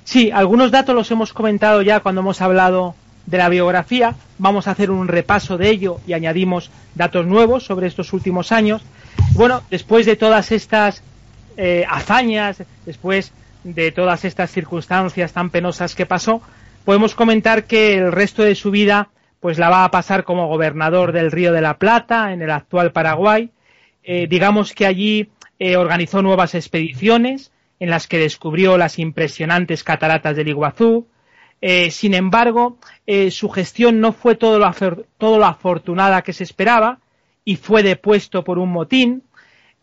[0.05, 2.95] Sí, algunos datos los hemos comentado ya cuando hemos hablado
[3.27, 4.15] de la biografía.
[4.39, 8.83] Vamos a hacer un repaso de ello y añadimos datos nuevos sobre estos últimos años.
[9.35, 11.03] Bueno, después de todas estas
[11.57, 13.33] eh, hazañas, después
[13.65, 16.41] de todas estas circunstancias tan penosas que pasó,
[16.85, 19.09] podemos comentar que el resto de su vida
[19.41, 22.93] pues la va a pasar como gobernador del Río de la Plata, en el actual
[22.93, 23.51] Paraguay.
[24.03, 30.36] Eh, digamos que allí eh, organizó nuevas expediciones en las que descubrió las impresionantes cataratas
[30.36, 31.07] del Iguazú.
[31.62, 32.78] Eh, sin embargo,
[33.30, 34.70] su gestión no fue todo lo,
[35.18, 37.01] todo lo, afortunada que se esperaba
[37.45, 39.22] y fue depuesto por un motín.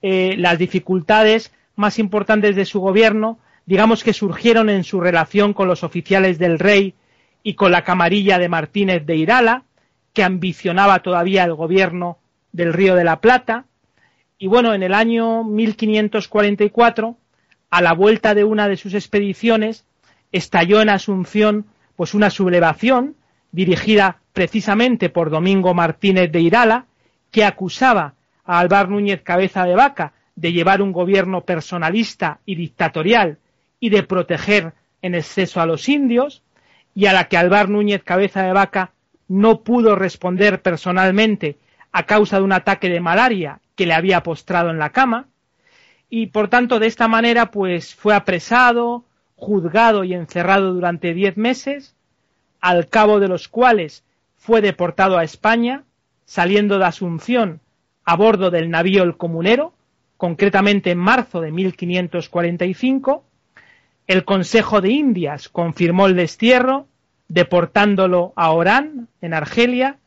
[0.01, 5.83] las dificultades más importantes de su gobierno, digamos que surgieron en su relación con los
[5.83, 6.93] oficiales del rey
[7.47, 9.63] y con la camarilla de Martínez de Irala,
[10.11, 12.17] que ambicionaba todavía el gobierno
[12.51, 13.63] del Río de la Plata.
[14.37, 17.15] Y bueno, en el año 1544,
[17.69, 19.85] a la vuelta de una de sus expediciones,
[20.33, 23.15] estalló en Asunción pues una sublevación
[23.53, 26.85] dirigida precisamente por Domingo Martínez de Irala,
[27.31, 33.37] que acusaba a Alvar Núñez Cabeza de Vaca de llevar un gobierno personalista y dictatorial
[33.79, 36.43] y de proteger en exceso a los indios,
[36.97, 38.91] y a la que Alvar Núñez Cabeza de Vaca
[39.27, 41.59] no pudo responder personalmente
[41.91, 45.27] a causa de un ataque de malaria que le había postrado en la cama.
[46.09, 51.95] Y por tanto de esta manera pues fue apresado, juzgado y encerrado durante diez meses,
[52.61, 54.03] al cabo de los cuales
[54.35, 55.83] fue deportado a España,
[56.25, 57.61] saliendo de Asunción
[58.05, 59.71] a bordo del navío El Comunero,
[60.17, 63.23] concretamente en marzo de 1545,
[64.07, 66.87] el Consejo de Indias confirmó el destierro,
[67.27, 69.97] deportándolo a Orán, en Argelia,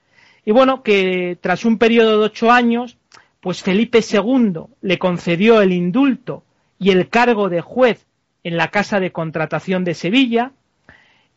[0.45, 2.97] y bueno, que tras un periodo de ocho años,
[3.41, 6.45] pues Felipe II le concedió el indulto
[6.79, 8.07] y el cargo de juez
[8.43, 10.53] en la Casa de Contratación de Sevilla,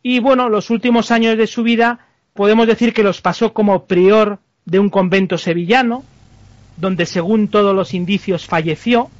[0.02, 4.38] y bueno, los últimos años de su vida podemos decir que los pasó como prior
[4.64, 6.02] de un convento sevillano,
[6.76, 9.10] donde según todos los indicios falleció,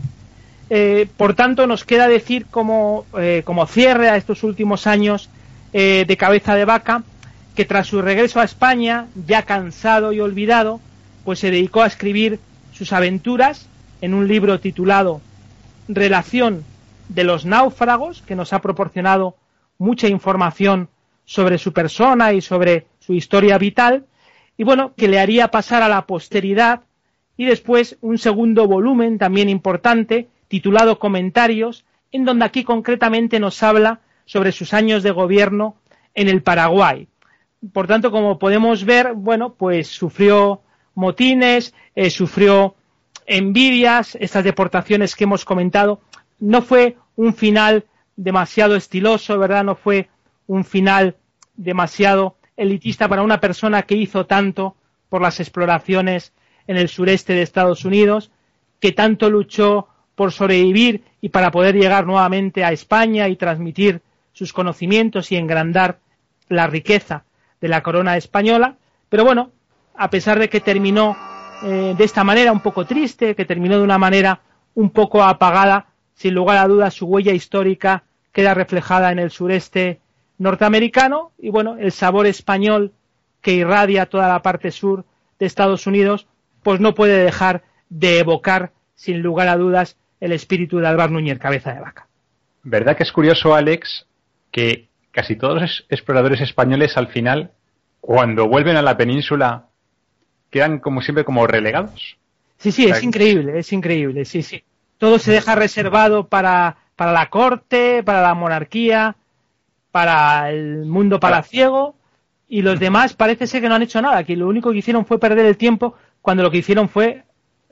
[0.71, 5.29] eh, por tanto, nos queda decir como, eh, cierre a estos últimos años
[5.73, 7.03] eh, de cabeza de vaca,
[7.55, 10.81] que tras su regreso a España, ya cansado y olvidado,
[11.25, 12.41] pues se dedicó a escribir
[12.73, 13.69] sus aventuras
[14.01, 15.21] en un libro titulado
[15.87, 16.65] Relación
[17.09, 19.37] de los náufragos, que nos ha proporcionado
[19.79, 20.89] mucha información
[21.27, 24.07] sobre su persona y sobre su historia vital,
[24.57, 26.81] y bueno, que le haría pasar a la posteridad,
[27.37, 34.01] y después un segundo volumen también importante, titulado Comentarios, en donde aquí concretamente nos habla
[34.25, 35.77] sobre sus años de gobierno
[36.15, 37.09] en el Paraguay.
[37.73, 40.63] Por tanto, como podemos ver, bueno, pues sufrió
[40.95, 42.77] motines, eh, sufrió
[43.27, 46.01] envidias, estas deportaciones que hemos comentado.
[46.39, 47.87] No fue un final
[48.17, 49.65] demasiado estiloso, ¿verdad?
[49.65, 50.09] No fue
[50.47, 51.17] un final
[51.57, 54.77] demasiado elitista para una persona que hizo tanto
[55.09, 56.33] por las exploraciones
[56.67, 58.31] en el sureste de Estados Unidos,
[58.81, 64.03] que tanto luchó por sobrevivir y para poder llegar nuevamente a España y transmitir
[64.33, 65.99] sus conocimientos y engrandar
[66.49, 67.25] la riqueza
[67.61, 68.77] de la corona española.
[69.09, 69.53] Pero bueno,
[69.97, 71.17] a pesar de que terminó
[71.63, 74.41] eh, de esta manera un poco triste, que terminó de una manera
[74.75, 80.01] un poco apagada, sin lugar a dudas su huella histórica queda reflejada en el sureste
[80.39, 82.93] norteamericano y bueno, el sabor español
[83.41, 85.05] que irradia toda la parte sur
[85.39, 86.27] de Estados Unidos,
[86.63, 91.39] pues no puede dejar de evocar, sin lugar a dudas, el espíritu de Álvaro Núñez
[91.39, 92.09] Cabeza de Vaca.
[92.63, 94.07] ¿Verdad que es curioso, Alex,
[94.51, 97.53] que casi todos los exploradores españoles al final,
[98.01, 99.67] cuando vuelven a la península,
[100.51, 102.17] quedan como siempre como relegados?
[102.59, 104.65] Sí, sí, es increíble, es increíble, sí, sí.
[104.99, 109.17] Todo se deja reservado para, para la corte, para la monarquía,
[109.91, 111.95] para el mundo palaciego,
[112.49, 115.05] y los demás parece ser que no han hecho nada, que lo único que hicieron
[115.05, 117.25] fue perder el tiempo cuando lo que hicieron fue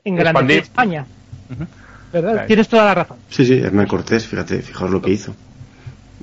[0.03, 1.05] engrandecer España.
[2.13, 2.45] ¿Verdad?
[2.45, 3.17] Tienes toda la razón.
[3.29, 5.35] Sí, sí, Hernán Cortés, fíjate, fijaos lo que hizo.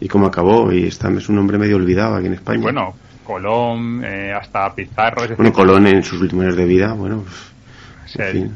[0.01, 2.63] Y cómo acabó, y está, es un hombre medio olvidado aquí en España.
[2.63, 5.37] Bueno, Colón, eh, hasta Pizarro.
[5.37, 8.53] bueno, Colón en sus últimos años de vida, bueno, pues, en fin.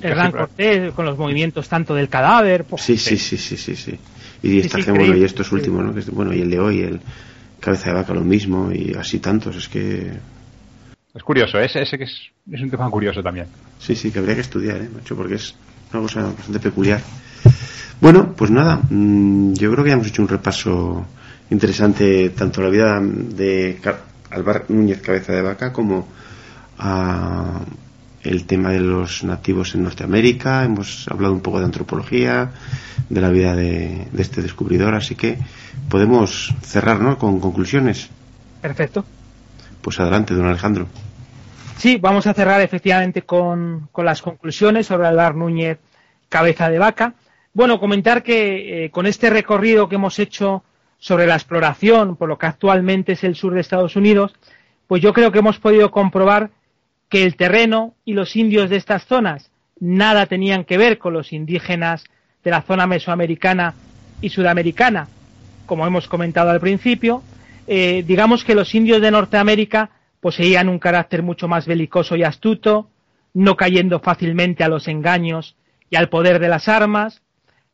[0.00, 2.64] Hernán Cortés, con los movimientos tanto del cadáver.
[2.64, 3.98] Pues, sí, sí, sí, sí, sí, sí.
[4.42, 6.12] Y esta sí, bueno, y estos últimos, ¿no?
[6.12, 7.00] bueno, y el de hoy, el
[7.58, 10.12] Cabeza de Vaca lo mismo, y así tantos, es que...
[11.12, 13.46] Es curioso, ese, ese que es, es un tema curioso también.
[13.80, 15.16] Sí, sí, que habría que estudiar, ¿eh, macho?
[15.16, 15.56] Porque es
[15.92, 17.00] una cosa bastante peculiar.
[18.00, 21.06] Bueno, pues nada, mm, yo creo que ya hemos hecho un repaso
[21.50, 23.80] interesante tanto a la vida de
[24.30, 26.06] Alvar Núñez Cabeza de Vaca como
[26.78, 27.60] a
[28.22, 32.50] el tema de los nativos en Norteamérica, hemos hablado un poco de antropología,
[33.08, 35.38] de la vida de, este descubridor, así que
[35.88, 37.16] podemos cerrar ¿no?
[37.16, 38.08] con conclusiones.
[38.60, 39.04] Perfecto.
[39.80, 40.88] Pues adelante, don Alejandro.
[41.78, 45.78] Sí, vamos a cerrar efectivamente con, las conclusiones sobre Alvar Núñez
[46.28, 47.14] Cabeza de Vaca.
[47.54, 50.64] Bueno, comentar que eh, con este recorrido que hemos hecho
[50.98, 54.34] sobre la exploración por lo que actualmente es el sur de Estados Unidos,
[54.88, 56.50] pues yo creo que hemos podido comprobar
[57.08, 61.32] que el terreno y los indios de estas zonas nada tenían que ver con los
[61.32, 62.02] indígenas
[62.42, 63.74] de la zona mesoamericana
[64.20, 65.06] y sudamericana,
[65.64, 67.22] como hemos comentado al principio.
[67.68, 69.90] Eh, digamos que los indios de Norteamérica
[70.20, 72.90] poseían un carácter mucho más belicoso y astuto,
[73.34, 75.56] no cayendo fácilmente a los engaños
[75.90, 77.22] y al poder de las armas.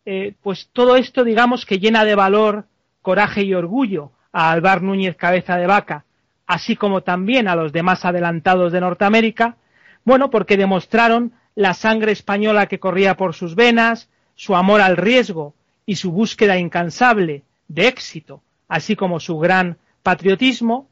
[0.05, 2.67] Eh, pues todo esto, digamos, que llena de valor,
[3.03, 6.05] coraje y orgullo a Alvar Núñez Cabeza de Vaca,
[6.47, 9.57] así como también a los demás adelantados de Norteamérica,
[10.05, 15.55] bueno, porque demostraron la sangre española que corría por sus venas, su amor al riesgo
[15.87, 20.89] y su búsqueda incansable de éxito, así como su gran patriotismo.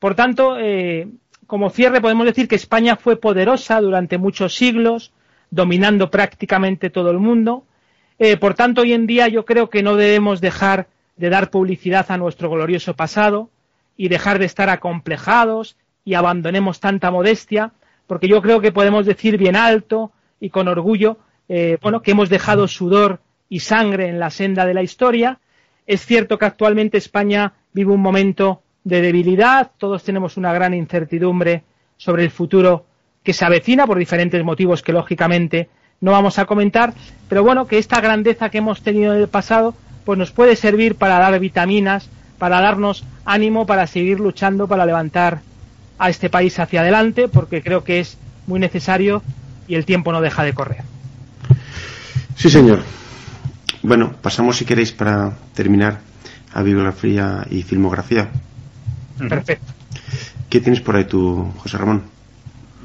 [0.00, 1.08] Por tanto, eh,
[1.46, 5.12] como cierre podemos decir que España fue poderosa durante muchos siglos,
[5.50, 7.64] dominando prácticamente todo el mundo.
[8.18, 12.06] Eh, por tanto, hoy en día yo creo que no debemos dejar de dar publicidad
[12.10, 13.50] a nuestro glorioso pasado
[13.96, 17.72] y dejar de estar acomplejados y abandonemos tanta modestia,
[18.06, 21.18] porque yo creo que podemos decir bien alto y con orgullo,
[21.50, 23.20] eh, bueno, que hemos dejado sudor
[23.50, 25.40] y sangre en la senda de la historia.
[25.86, 31.62] Es cierto que actualmente España vive un momento de debilidad, todos tenemos una gran incertidumbre
[31.96, 32.86] sobre el futuro
[33.22, 35.68] que se avecina por diferentes motivos que lógicamente
[36.00, 36.94] no vamos a comentar,
[37.28, 39.74] pero bueno, que esta grandeza que hemos tenido en el pasado
[40.04, 42.08] pues nos puede servir para dar vitaminas,
[42.38, 45.40] para darnos ánimo para seguir luchando para levantar
[45.98, 48.16] a este país hacia adelante, porque creo que es
[48.46, 49.22] muy necesario
[49.68, 50.82] y el tiempo no deja de correr.
[52.34, 52.82] Sí, señor.
[53.82, 56.00] Bueno, pasamos si queréis para terminar
[56.52, 58.30] a bibliografía y filmografía.
[59.28, 59.72] Perfecto.
[60.48, 62.04] ¿Qué tienes por ahí tú, José Ramón?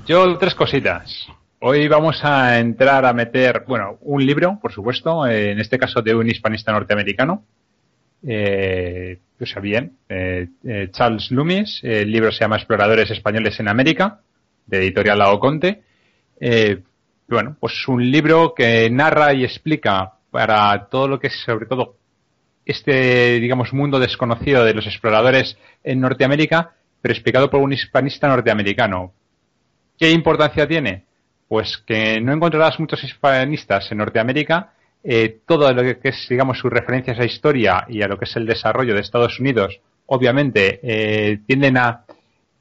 [0.05, 1.27] Yo tres cositas.
[1.59, 6.13] Hoy vamos a entrar a meter, bueno, un libro, por supuesto, en este caso de
[6.13, 7.43] un hispanista norteamericano,
[8.27, 13.67] eh, o sea, bien, eh, eh, Charles Loomis, el libro se llama Exploradores Españoles en
[13.67, 14.19] América,
[14.65, 15.83] de editorial Laoconte.
[16.39, 16.81] Eh,
[17.27, 21.95] bueno, pues un libro que narra y explica para todo lo que es, sobre todo,
[22.65, 29.13] este, digamos, mundo desconocido de los exploradores en Norteamérica, pero explicado por un hispanista norteamericano.
[29.97, 31.03] ¿Qué importancia tiene?
[31.47, 34.71] Pues que no encontrarás muchos hispanistas en Norteamérica
[35.07, 38.35] eh, todo lo que es, digamos, sus referencias a historia y a lo que es
[38.37, 42.05] el desarrollo de Estados Unidos, obviamente, eh, tienden a,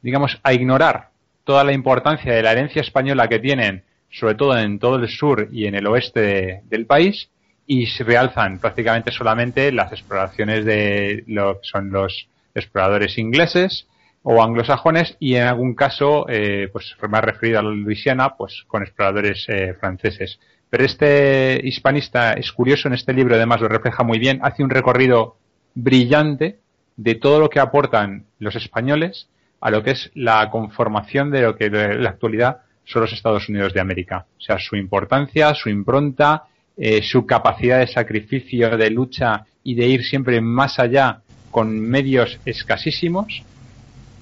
[0.02, 1.08] digamos, a ignorar
[1.44, 5.48] toda la importancia de la herencia española que tienen, sobre todo en todo el sur
[5.52, 7.30] y en el oeste del país,
[7.66, 13.86] y se realzan prácticamente solamente las exploraciones de lo que son los exploradores ingleses
[14.22, 18.82] o anglosajones y en algún caso, eh, pues más referido a la Luisiana, pues con
[18.82, 19.46] exploradores
[19.80, 20.38] franceses.
[20.70, 24.70] Pero este hispanista es curioso en este libro, además lo refleja muy bien, hace un
[24.70, 25.36] recorrido
[25.74, 26.58] brillante
[26.96, 29.28] de todo lo que aportan los españoles
[29.60, 33.48] a lo que es la conformación de lo que en la actualidad son los Estados
[33.48, 34.26] Unidos de América.
[34.36, 36.44] O sea, su importancia, su impronta,
[36.76, 41.20] eh, su capacidad de sacrificio, de lucha y de ir siempre más allá
[41.50, 43.42] con medios escasísimos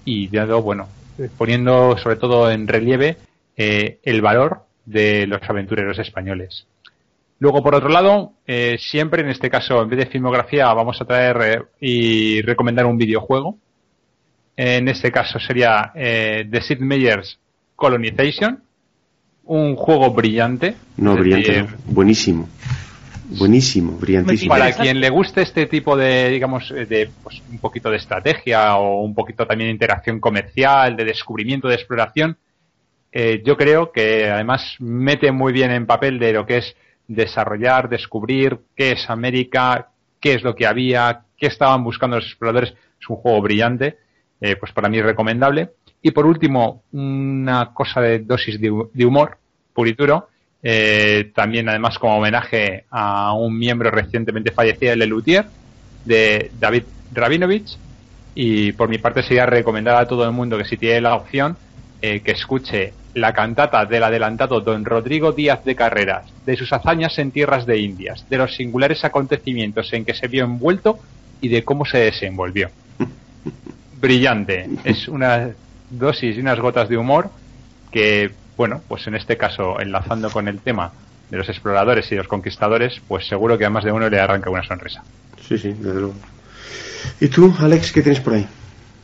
[0.05, 0.89] y dado, bueno,
[1.39, 3.17] poniendo sobre todo en relieve
[3.57, 6.67] eh, el valor de los aventureros españoles.
[7.43, 11.05] Luego, por otro lado, eh, siempre en este caso, en vez de filmografía, vamos a
[11.05, 13.59] traer eh, y recomendar un videojuego.
[14.57, 17.41] En este caso sería eh, The Sid Meier's
[17.75, 18.63] Colonization,
[19.45, 20.77] un juego brillante.
[20.97, 22.49] No, brillante, buenísimo.
[23.39, 24.51] Buenísimo, brillantísimo.
[24.51, 29.03] Para quien le guste este tipo de, digamos, de pues, un poquito de estrategia o
[29.03, 32.37] un poquito también de interacción comercial, de descubrimiento, de exploración,
[33.11, 36.77] eh, yo creo que además mete muy bien en papel de lo que es
[37.09, 39.91] desarrollar, descubrir qué es América,
[40.21, 42.75] qué es lo que había, qué estaban buscando los exploradores.
[43.01, 43.99] Es un juego brillante,
[44.41, 45.71] eh, pues para mí recomendable.
[46.03, 48.71] Y por último, una cosa de dosis de,
[49.05, 49.39] humor
[49.73, 50.29] puro
[50.65, 55.47] eh, también además como homenaje a un miembro recientemente fallecido, el Lelutier,
[56.05, 57.77] de David Rabinovich.
[58.35, 61.57] Y por mi parte sería recomendar a todo el mundo que si tiene la opción,
[62.01, 67.31] que escuche la cantata del adelantado don Rodrigo Díaz de Carreras, de sus hazañas en
[67.31, 70.99] tierras de Indias, de los singulares acontecimientos en que se vio envuelto
[71.41, 72.71] y de cómo se desenvolvió.
[74.01, 75.51] Brillante, es una
[75.93, 77.31] dosis y unas gotas de humor
[77.91, 80.93] que, bueno, pues en este caso, enlazando con el tema
[81.31, 84.51] de los exploradores y los conquistadores, pues seguro que a más de uno le arranca
[84.51, 85.03] una sonrisa.
[85.41, 86.15] Sí, sí, desde luego.
[87.21, 88.47] ¿Y tú, Alex, qué tienes por ahí?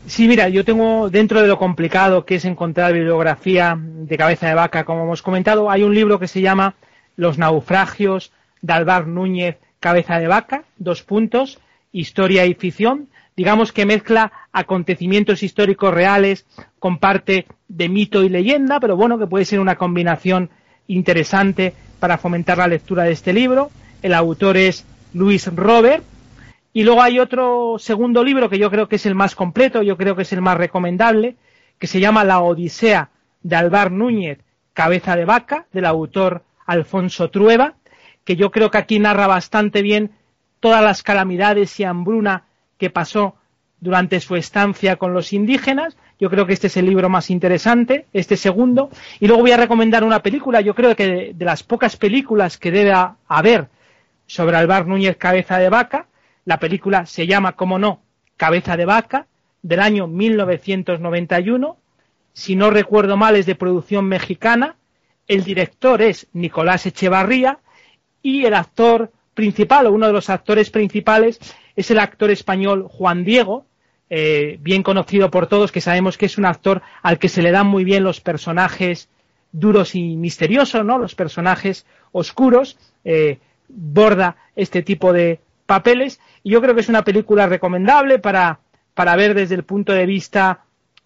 [0.07, 4.55] Sí, mira, yo tengo dentro de lo complicado que es encontrar bibliografía de cabeza de
[4.55, 6.75] vaca, como hemos comentado, hay un libro que se llama
[7.17, 8.33] Los naufragios
[8.63, 11.59] de Alvar Núñez, cabeza de vaca, dos puntos,
[11.93, 13.09] historia y ficción,
[13.39, 16.45] digamos que mezcla acontecimientos históricos reales
[16.81, 20.51] con parte de mito y leyenda, pero bueno, que puede ser una combinación
[20.89, 23.71] interesante para fomentar la lectura de este libro.
[24.03, 24.85] El autor es
[25.15, 26.03] Luis Robert.
[26.73, 29.97] Y luego hay otro segundo libro que yo creo que es el más completo, yo
[29.97, 31.37] creo que es el más recomendable,
[31.79, 33.11] que se llama La Odisea
[33.45, 34.41] de Alvar Núñez,
[34.73, 37.75] Cabeza de Vaca, del autor Alfonso Trueba,
[38.25, 40.11] que yo creo que aquí narra bastante bien
[40.59, 42.48] todas las calamidades y hambruna
[42.79, 43.35] que pasó
[43.81, 45.97] durante su estancia con los indígenas.
[46.19, 48.91] Yo creo que este es el libro más interesante, este segundo.
[49.21, 52.71] Y luego voy a recomendar una película, yo creo que de, las pocas películas que
[52.71, 52.93] debe
[53.29, 53.69] haber
[54.27, 56.07] sobre Alvar Núñez Cabeza de Vaca,
[56.45, 58.01] la película se llama, como no,
[58.37, 59.27] Cabeza de Vaca,
[59.63, 61.77] del año 1991.
[62.33, 64.77] Si no recuerdo mal, es de producción mexicana.
[65.27, 67.59] El director es Nicolás Echevarría
[68.23, 71.39] y el actor principal o uno de los actores principales
[71.79, 73.65] es el actor español Juan Diego,
[74.11, 77.53] eh, bien conocido por todos, que sabemos que es un actor al que se le
[77.53, 79.09] dan muy bien los personajes
[79.53, 80.99] duros y misteriosos, ¿no?
[80.99, 87.05] Los personajes oscuros, eh, borda este tipo de papeles y yo creo que es una
[87.05, 88.59] película recomendable para,
[88.95, 90.65] para ver desde el punto de vista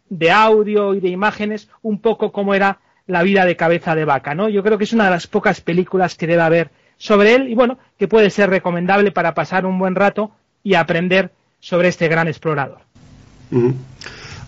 [0.09, 4.35] de audio y de imágenes un poco cómo era la vida de cabeza de vaca,
[4.35, 4.49] ¿no?
[4.49, 7.55] Yo creo que es una de las pocas películas que debe haber sobre él y
[7.55, 10.33] bueno, que puede ser recomendable para pasar un buen rato
[10.63, 12.79] y aprender sobre este gran explorador.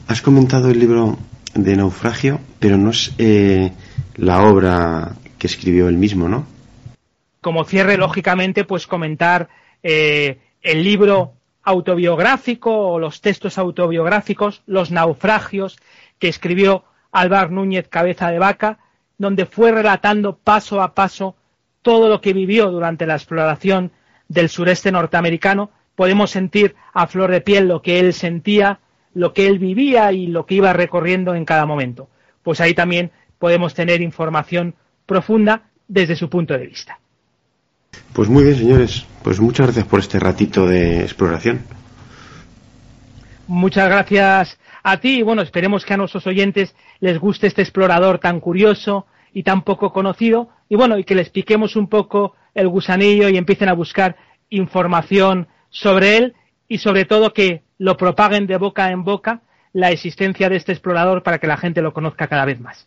[0.09, 1.19] Has comentado el libro
[1.55, 3.73] de Naufragio, pero no es eh,
[4.17, 6.47] la obra que escribió él mismo, ¿no?
[7.41, 9.49] Como cierre, lógicamente, pues comentar
[9.83, 15.79] eh, el libro autobiográfico o los textos autobiográficos, Los naufragios,
[16.19, 18.79] que escribió Álvaro Núñez Cabeza de Vaca,
[19.19, 21.37] donde fue relatando paso a paso
[21.83, 23.93] todo lo que vivió durante la exploración
[24.29, 28.80] del sureste norteamericano, podemos sentir a flor de piel lo que él sentía,
[29.14, 32.09] lo que él vivía y lo que iba recorriendo en cada momento.
[32.42, 34.74] Pues ahí también podemos tener información
[35.07, 36.99] profunda desde su punto de vista.
[38.12, 39.07] Pues muy bien, señores.
[39.22, 41.62] Pues muchas gracias por este ratito de exploración.
[43.47, 48.18] Muchas gracias a ti y bueno, esperemos que a nuestros oyentes les guste este explorador
[48.18, 52.68] tan curioso y tan poco conocido y bueno, y que les piquemos un poco el
[52.68, 54.16] gusanillo y empiecen a buscar
[54.49, 56.35] información sobre él
[56.68, 61.22] y sobre todo que lo propaguen de boca en boca la existencia de este explorador
[61.22, 62.87] para que la gente lo conozca cada vez más.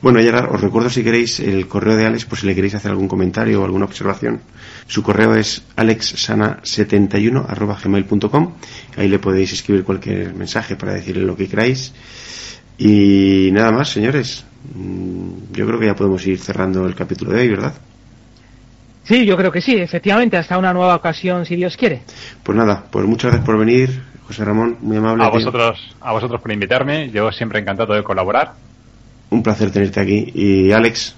[0.00, 2.90] Bueno, ahora os recuerdo si queréis el correo de Alex, por si le queréis hacer
[2.90, 4.42] algún comentario o alguna observación.
[4.86, 8.52] Su correo es alexsana71.gmail.com.
[8.96, 11.92] Ahí le podéis escribir cualquier mensaje para decirle lo que queráis.
[12.78, 14.44] Y nada más, señores.
[14.74, 17.74] Mm, yo creo que ya podemos ir cerrando el capítulo de hoy, ¿verdad?
[19.04, 22.02] Sí, yo creo que sí, efectivamente, hasta una nueva ocasión, si Dios quiere.
[22.42, 25.24] Pues nada, pues muchas gracias por venir, José Ramón, muy amable.
[25.24, 28.52] A vosotros, a vosotros por invitarme, yo siempre encantado de colaborar.
[29.28, 30.32] Un placer tenerte aquí.
[30.34, 31.14] Y Alex,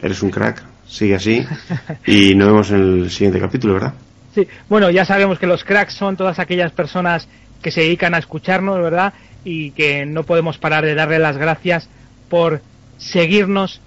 [0.00, 1.44] eres un crack, sigue así.
[2.06, 3.94] y nos vemos en el siguiente capítulo, ¿verdad?
[4.34, 7.26] Sí, bueno, ya sabemos que los cracks son todas aquellas personas
[7.60, 9.12] que se dedican a escucharnos, ¿verdad?
[9.44, 11.88] Y que no podemos parar de darle las gracias
[12.28, 12.62] por
[12.98, 13.80] seguirnos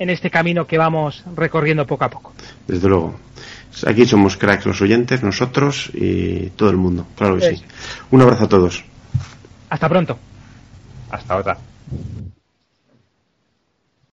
[0.00, 2.32] en este camino que vamos recorriendo poco a poco.
[2.66, 3.20] Desde luego.
[3.86, 7.64] Aquí somos cracks los oyentes, nosotros y todo el mundo, claro que sí.
[8.10, 8.84] Un abrazo a todos.
[9.68, 10.18] Hasta pronto.
[11.10, 11.58] Hasta otra.